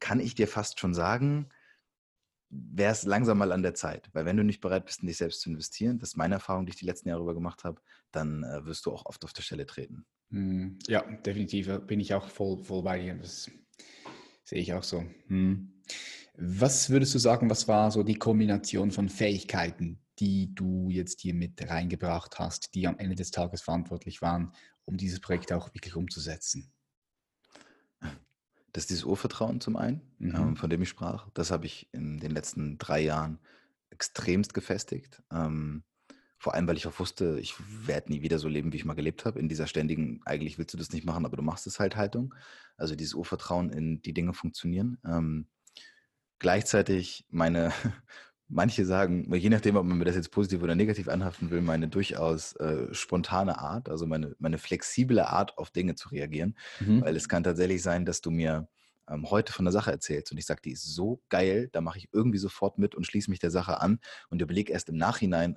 [0.00, 1.48] kann ich dir fast schon sagen,
[2.50, 4.10] wäre es langsam mal an der Zeit.
[4.12, 6.66] Weil wenn du nicht bereit bist, in dich selbst zu investieren, das ist meine Erfahrung,
[6.66, 9.32] die ich die letzten Jahre über gemacht habe, dann äh, wirst du auch oft auf
[9.32, 10.04] der Stelle treten.
[10.30, 11.68] Hm, ja, definitiv.
[11.86, 13.14] Bin ich auch voll, voll bei dir.
[13.14, 13.50] Das
[14.44, 15.04] sehe ich auch so.
[15.28, 15.72] Hm.
[16.36, 21.34] Was würdest du sagen, was war so die Kombination von Fähigkeiten, die du jetzt hier
[21.34, 24.52] mit reingebracht hast, die am Ende des Tages verantwortlich waren,
[24.84, 26.72] um dieses Projekt auch wirklich umzusetzen?
[28.72, 30.34] Das ist dieses Urvertrauen zum einen, mhm.
[30.34, 31.28] ähm, von dem ich sprach.
[31.34, 33.38] Das habe ich in den letzten drei Jahren
[33.90, 35.22] extremst gefestigt.
[35.30, 35.84] Ähm,
[36.38, 37.54] vor allem, weil ich auch wusste, ich
[37.86, 39.38] werde nie wieder so leben, wie ich mal gelebt habe.
[39.38, 42.34] In dieser ständigen, eigentlich willst du das nicht machen, aber du machst es halt Haltung.
[42.76, 44.98] Also dieses Urvertrauen in die Dinge funktionieren.
[45.04, 45.46] Ähm,
[46.40, 47.72] gleichzeitig meine,
[48.52, 51.88] manche sagen, je nachdem, ob man mir das jetzt positiv oder negativ anhaften will, meine
[51.88, 56.56] durchaus äh, spontane Art, also meine, meine flexible Art, auf Dinge zu reagieren.
[56.80, 57.02] Mhm.
[57.02, 58.68] Weil es kann tatsächlich sein, dass du mir
[59.08, 61.98] ähm, heute von der Sache erzählst und ich sage, die ist so geil, da mache
[61.98, 63.98] ich irgendwie sofort mit und schließe mich der Sache an
[64.28, 65.56] und überlege erst im Nachhinein,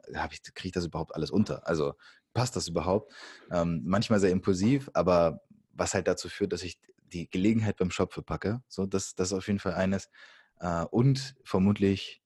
[0.56, 1.68] kriege ich das überhaupt alles unter?
[1.68, 1.94] Also
[2.34, 3.14] passt das überhaupt?
[3.52, 5.42] Ähm, manchmal sehr impulsiv, aber
[5.74, 6.80] was halt dazu führt, dass ich
[7.14, 8.62] die Gelegenheit beim Shop verpacke.
[8.68, 10.10] So, das, das ist auf jeden Fall eines.
[10.60, 12.22] Äh, und vermutlich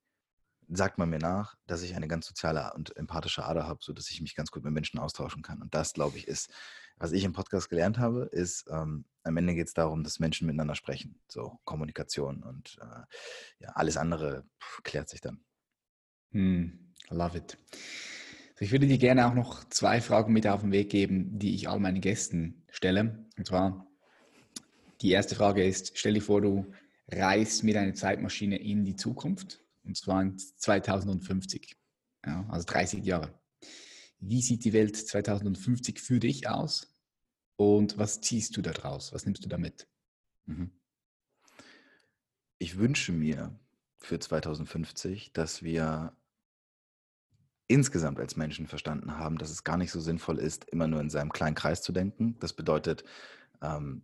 [0.69, 4.21] sagt man mir nach, dass ich eine ganz soziale und empathische Ader habe, sodass ich
[4.21, 5.61] mich ganz gut mit Menschen austauschen kann.
[5.61, 6.51] Und das, glaube ich, ist,
[6.97, 10.47] was ich im Podcast gelernt habe, ist, ähm, am Ende geht es darum, dass Menschen
[10.47, 11.19] miteinander sprechen.
[11.27, 15.43] So Kommunikation und äh, ja, alles andere pff, klärt sich dann.
[16.31, 17.57] Hm, love it.
[18.59, 21.69] Ich würde dir gerne auch noch zwei Fragen mit auf den Weg geben, die ich
[21.69, 23.25] all meinen Gästen stelle.
[23.37, 23.87] Und zwar,
[25.01, 26.71] die erste Frage ist, stell dir vor, du
[27.07, 31.75] reist mit einer Zeitmaschine in die Zukunft und zwar in 2050,
[32.25, 33.33] ja, also 30 Jahre.
[34.19, 36.95] Wie sieht die Welt 2050 für dich aus
[37.55, 39.13] und was ziehst du daraus?
[39.13, 39.87] Was nimmst du damit?
[40.45, 40.71] Mhm.
[42.59, 43.59] Ich wünsche mir
[43.97, 46.15] für 2050, dass wir
[47.67, 51.09] insgesamt als Menschen verstanden haben, dass es gar nicht so sinnvoll ist, immer nur in
[51.09, 52.37] seinem kleinen Kreis zu denken.
[52.39, 53.03] Das bedeutet,
[53.61, 54.03] ähm,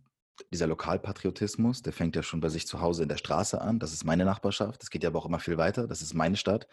[0.52, 3.78] dieser Lokalpatriotismus, der fängt ja schon bei sich zu Hause in der Straße an.
[3.78, 4.82] Das ist meine Nachbarschaft.
[4.82, 5.86] Das geht ja aber auch immer viel weiter.
[5.86, 6.66] Das ist meine Stadt.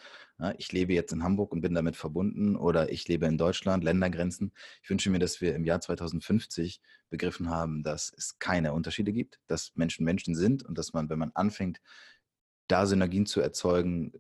[0.58, 4.54] ich lebe jetzt in Hamburg und bin damit verbunden oder ich lebe in Deutschland, Ländergrenzen.
[4.82, 9.40] Ich wünsche mir, dass wir im Jahr 2050 begriffen haben, dass es keine Unterschiede gibt,
[9.48, 11.80] dass Menschen Menschen sind und dass man, wenn man anfängt,
[12.68, 14.14] da Synergien zu erzeugen,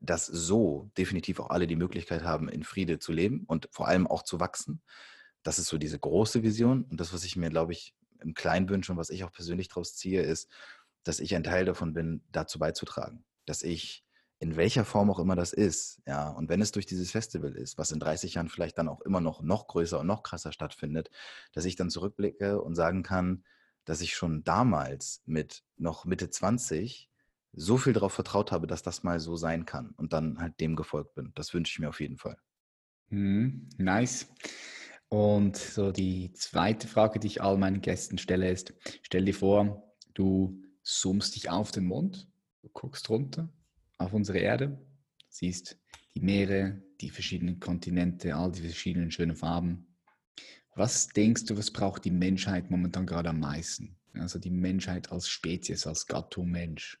[0.00, 4.06] dass so definitiv auch alle die Möglichkeit haben, in Friede zu leben und vor allem
[4.06, 4.80] auch zu wachsen.
[5.42, 8.68] Das ist so diese große Vision und das, was ich mir, glaube ich, im Kleinen
[8.68, 10.50] wünsche und was ich auch persönlich daraus ziehe, ist,
[11.04, 13.24] dass ich ein Teil davon bin, dazu beizutragen.
[13.46, 14.04] Dass ich
[14.38, 17.76] in welcher Form auch immer das ist, ja, und wenn es durch dieses Festival ist,
[17.76, 21.10] was in 30 Jahren vielleicht dann auch immer noch noch größer und noch krasser stattfindet,
[21.52, 23.44] dass ich dann zurückblicke und sagen kann,
[23.84, 27.10] dass ich schon damals mit noch Mitte 20
[27.52, 30.76] so viel darauf vertraut habe, dass das mal so sein kann und dann halt dem
[30.76, 31.32] gefolgt bin.
[31.34, 32.36] Das wünsche ich mir auf jeden Fall.
[33.10, 34.28] Mm, nice.
[35.10, 39.92] Und so die zweite Frage, die ich all meinen Gästen stelle, ist, stell dir vor,
[40.14, 42.28] du zoomst dich auf den Mond,
[42.62, 43.52] du guckst runter
[43.98, 44.80] auf unsere Erde,
[45.28, 45.80] siehst
[46.14, 49.96] die Meere, die verschiedenen Kontinente, all die verschiedenen schönen Farben.
[50.76, 53.96] Was denkst du, was braucht die Menschheit momentan gerade am meisten?
[54.14, 57.00] Also die Menschheit als Spezies, als Gattung Mensch.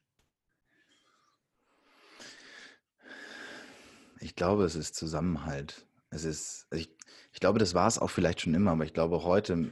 [4.18, 5.86] Ich glaube, es ist Zusammenhalt.
[6.10, 6.90] Es ist, ich,
[7.32, 9.70] ich glaube, das war es auch vielleicht schon immer, aber ich glaube heute,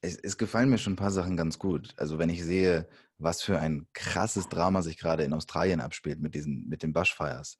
[0.00, 1.94] es, es gefallen mir schon ein paar Sachen ganz gut.
[1.96, 2.88] Also wenn ich sehe,
[3.18, 7.58] was für ein krasses Drama sich gerade in Australien abspielt mit diesen, mit den Bushfires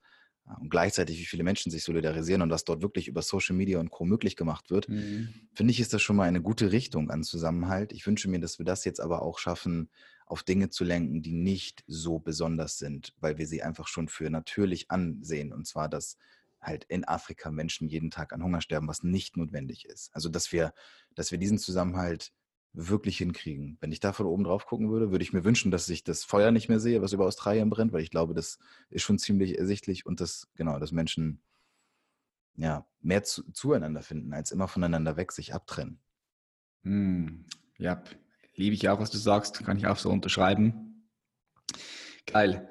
[0.59, 3.89] und gleichzeitig, wie viele Menschen sich solidarisieren und was dort wirklich über Social Media und
[3.89, 4.05] Co.
[4.05, 5.29] möglich gemacht wird, mhm.
[5.53, 7.91] finde ich, ist das schon mal eine gute Richtung an Zusammenhalt.
[7.91, 9.89] Ich wünsche mir, dass wir das jetzt aber auch schaffen,
[10.27, 14.29] auf Dinge zu lenken, die nicht so besonders sind, weil wir sie einfach schon für
[14.29, 15.53] natürlich ansehen.
[15.53, 16.17] Und zwar, dass
[16.65, 20.13] halt in Afrika Menschen jeden Tag an Hunger sterben, was nicht notwendig ist.
[20.13, 20.73] Also, dass wir,
[21.13, 22.33] dass wir diesen Zusammenhalt
[22.73, 23.77] wirklich hinkriegen.
[23.79, 26.23] Wenn ich da von oben drauf gucken würde, würde ich mir wünschen, dass ich das
[26.23, 28.59] Feuer nicht mehr sehe, was über Australien brennt, weil ich glaube, das
[28.89, 31.41] ist schon ziemlich ersichtlich und dass, genau, dass Menschen
[32.57, 35.99] ja, mehr zu, zueinander finden, als immer voneinander weg sich abtrennen.
[36.83, 37.45] Hm,
[37.77, 38.03] ja,
[38.55, 41.09] liebe ich auch, was du sagst, kann ich auch so unterschreiben.
[42.25, 42.69] Geil.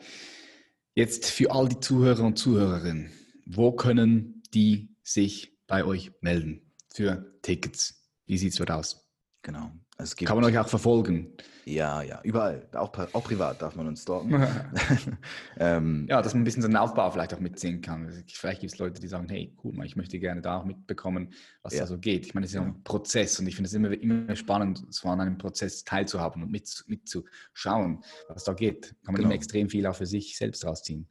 [0.94, 3.10] Jetzt für all die Zuhörer und Zuhörerinnen,
[3.46, 8.08] wo können die sich bei euch melden für Tickets?
[8.26, 9.08] Wie sieht es dort aus?
[9.42, 9.70] Genau.
[9.96, 11.32] Gibt, Kann man euch auch verfolgen?
[11.66, 12.68] Ja, ja, überall.
[12.72, 14.44] Auch, auch privat darf man uns stalken.
[15.58, 18.10] ähm, ja, dass man ein bisschen so einen Aufbau vielleicht auch mitsehen kann.
[18.26, 21.32] Vielleicht gibt es Leute, die sagen, hey, cool, ich möchte gerne da auch mitbekommen,
[21.62, 21.80] was ja.
[21.80, 22.26] da so geht.
[22.26, 25.08] Ich meine, es ist ja ein Prozess und ich finde es immer, immer spannend, so
[25.08, 28.96] an einem Prozess teilzuhaben und mitzuschauen, mit was da geht.
[29.04, 29.28] Kann man genau.
[29.28, 31.08] immer extrem viel auch für sich selbst rausziehen.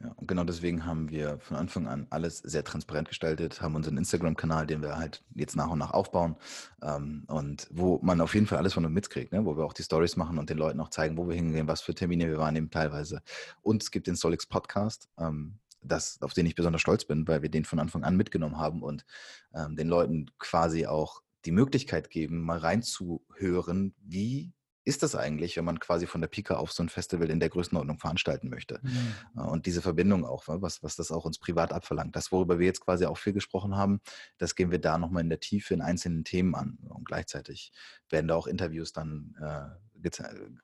[0.00, 3.96] Ja, und genau deswegen haben wir von Anfang an alles sehr transparent gestaltet, haben unseren
[3.96, 6.36] Instagram-Kanal, den wir halt jetzt nach und nach aufbauen
[6.82, 9.44] ähm, und wo man auf jeden Fall alles von uns mitkriegt, ne?
[9.44, 11.80] wo wir auch die Stories machen und den Leuten auch zeigen, wo wir hingehen, was
[11.80, 13.22] für Termine wir wahrnehmen teilweise.
[13.62, 17.42] Und es gibt den Solix Podcast, ähm, das, auf den ich besonders stolz bin, weil
[17.42, 19.04] wir den von Anfang an mitgenommen haben und
[19.52, 24.52] ähm, den Leuten quasi auch die Möglichkeit geben, mal reinzuhören, wie
[24.88, 27.50] ist das eigentlich, wenn man quasi von der Pika auf so ein Festival in der
[27.50, 28.80] Größenordnung veranstalten möchte?
[28.82, 29.42] Mhm.
[29.42, 32.16] Und diese Verbindung auch, was, was das auch uns privat abverlangt.
[32.16, 34.00] Das, worüber wir jetzt quasi auch viel gesprochen haben,
[34.38, 36.78] das gehen wir da nochmal in der Tiefe in einzelnen Themen an.
[36.88, 37.70] Und gleichzeitig
[38.08, 40.10] werden da auch Interviews dann äh,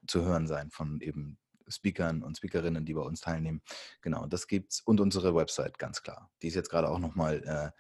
[0.07, 1.37] zu hören sein von eben
[1.69, 3.61] Speakern und Speakerinnen, die bei uns teilnehmen.
[4.01, 4.81] Genau, das gibt's.
[4.81, 6.31] Und unsere Website, ganz klar.
[6.41, 7.71] Die ist jetzt gerade auch nochmal äh,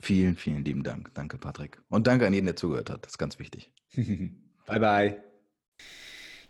[0.00, 1.14] Vielen, vielen lieben Dank.
[1.14, 1.80] Danke, Patrick.
[1.88, 3.04] Und danke an jeden, der zugehört hat.
[3.04, 3.72] Das ist ganz wichtig.
[4.66, 5.16] Bye, bye.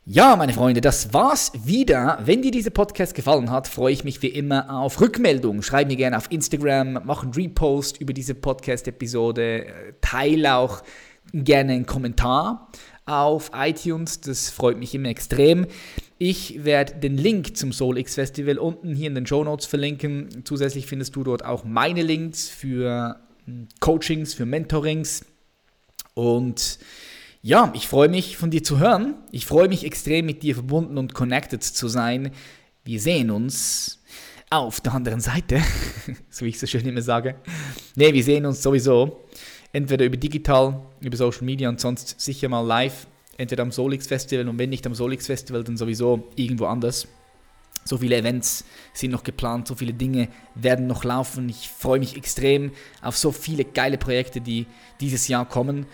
[0.07, 2.19] Ja, meine Freunde, das war's wieder.
[2.23, 5.62] Wenn dir dieser Podcast gefallen hat, freue ich mich wie immer auf Rückmeldungen.
[5.62, 9.67] Schreib mir gerne auf Instagram, mach einen Repost über diese Podcast-Episode,
[10.03, 10.83] teile auch
[11.33, 12.69] gerne einen Kommentar
[13.07, 14.21] auf iTunes.
[14.21, 15.67] Das freut mich immer extrem.
[16.19, 20.45] Ich werde den Link zum SoulX Festival unten hier in den Show Notes verlinken.
[20.45, 25.25] Zusätzlich findest du dort auch meine Links für hm, Coachings, für Mentorings
[26.15, 26.79] und
[27.45, 29.16] ja, ich freue mich von dir zu hören.
[29.30, 32.30] Ich freue mich extrem mit dir verbunden und connected zu sein.
[32.84, 34.03] Wir sehen uns
[34.49, 35.61] auf der anderen Seite,
[36.30, 37.34] so wie ich so schön immer sage.
[37.97, 39.26] Ne, wir sehen uns sowieso
[39.74, 44.49] entweder über digital, über Social Media und sonst sicher mal live, entweder am Solix Festival
[44.49, 47.07] und wenn nicht am Solix Festival, dann sowieso irgendwo anders.
[47.84, 48.64] So viele Events
[48.95, 51.51] sind noch geplant, so viele Dinge werden noch laufen.
[51.51, 52.72] Ich freue mich extrem
[53.03, 54.64] auf so viele geile Projekte, die
[54.99, 55.84] dieses Jahr kommen.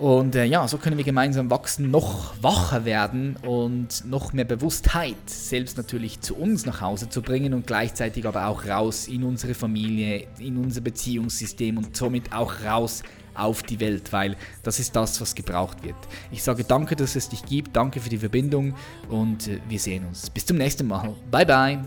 [0.00, 5.18] Und äh, ja, so können wir gemeinsam wachsen, noch wacher werden und noch mehr Bewusstheit
[5.26, 9.52] selbst natürlich zu uns nach Hause zu bringen und gleichzeitig aber auch raus in unsere
[9.52, 13.02] Familie, in unser Beziehungssystem und somit auch raus
[13.34, 15.96] auf die Welt, weil das ist das, was gebraucht wird.
[16.32, 18.74] Ich sage danke, dass es dich gibt, danke für die Verbindung
[19.10, 20.30] und äh, wir sehen uns.
[20.30, 21.14] Bis zum nächsten Mal.
[21.30, 21.78] Bye bye.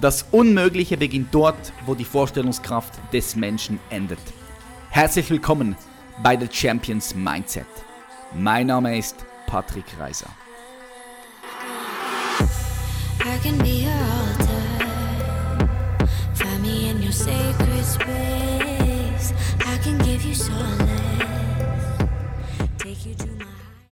[0.00, 4.18] Das Unmögliche beginnt dort, wo die Vorstellungskraft des Menschen endet.
[4.90, 5.76] Herzlich willkommen
[6.22, 7.66] bei The Champions Mindset.
[8.32, 10.28] Mein Name ist Patrick Reiser.
[13.20, 14.62] I can be your altar.
[16.34, 18.33] Find me in your sacred space.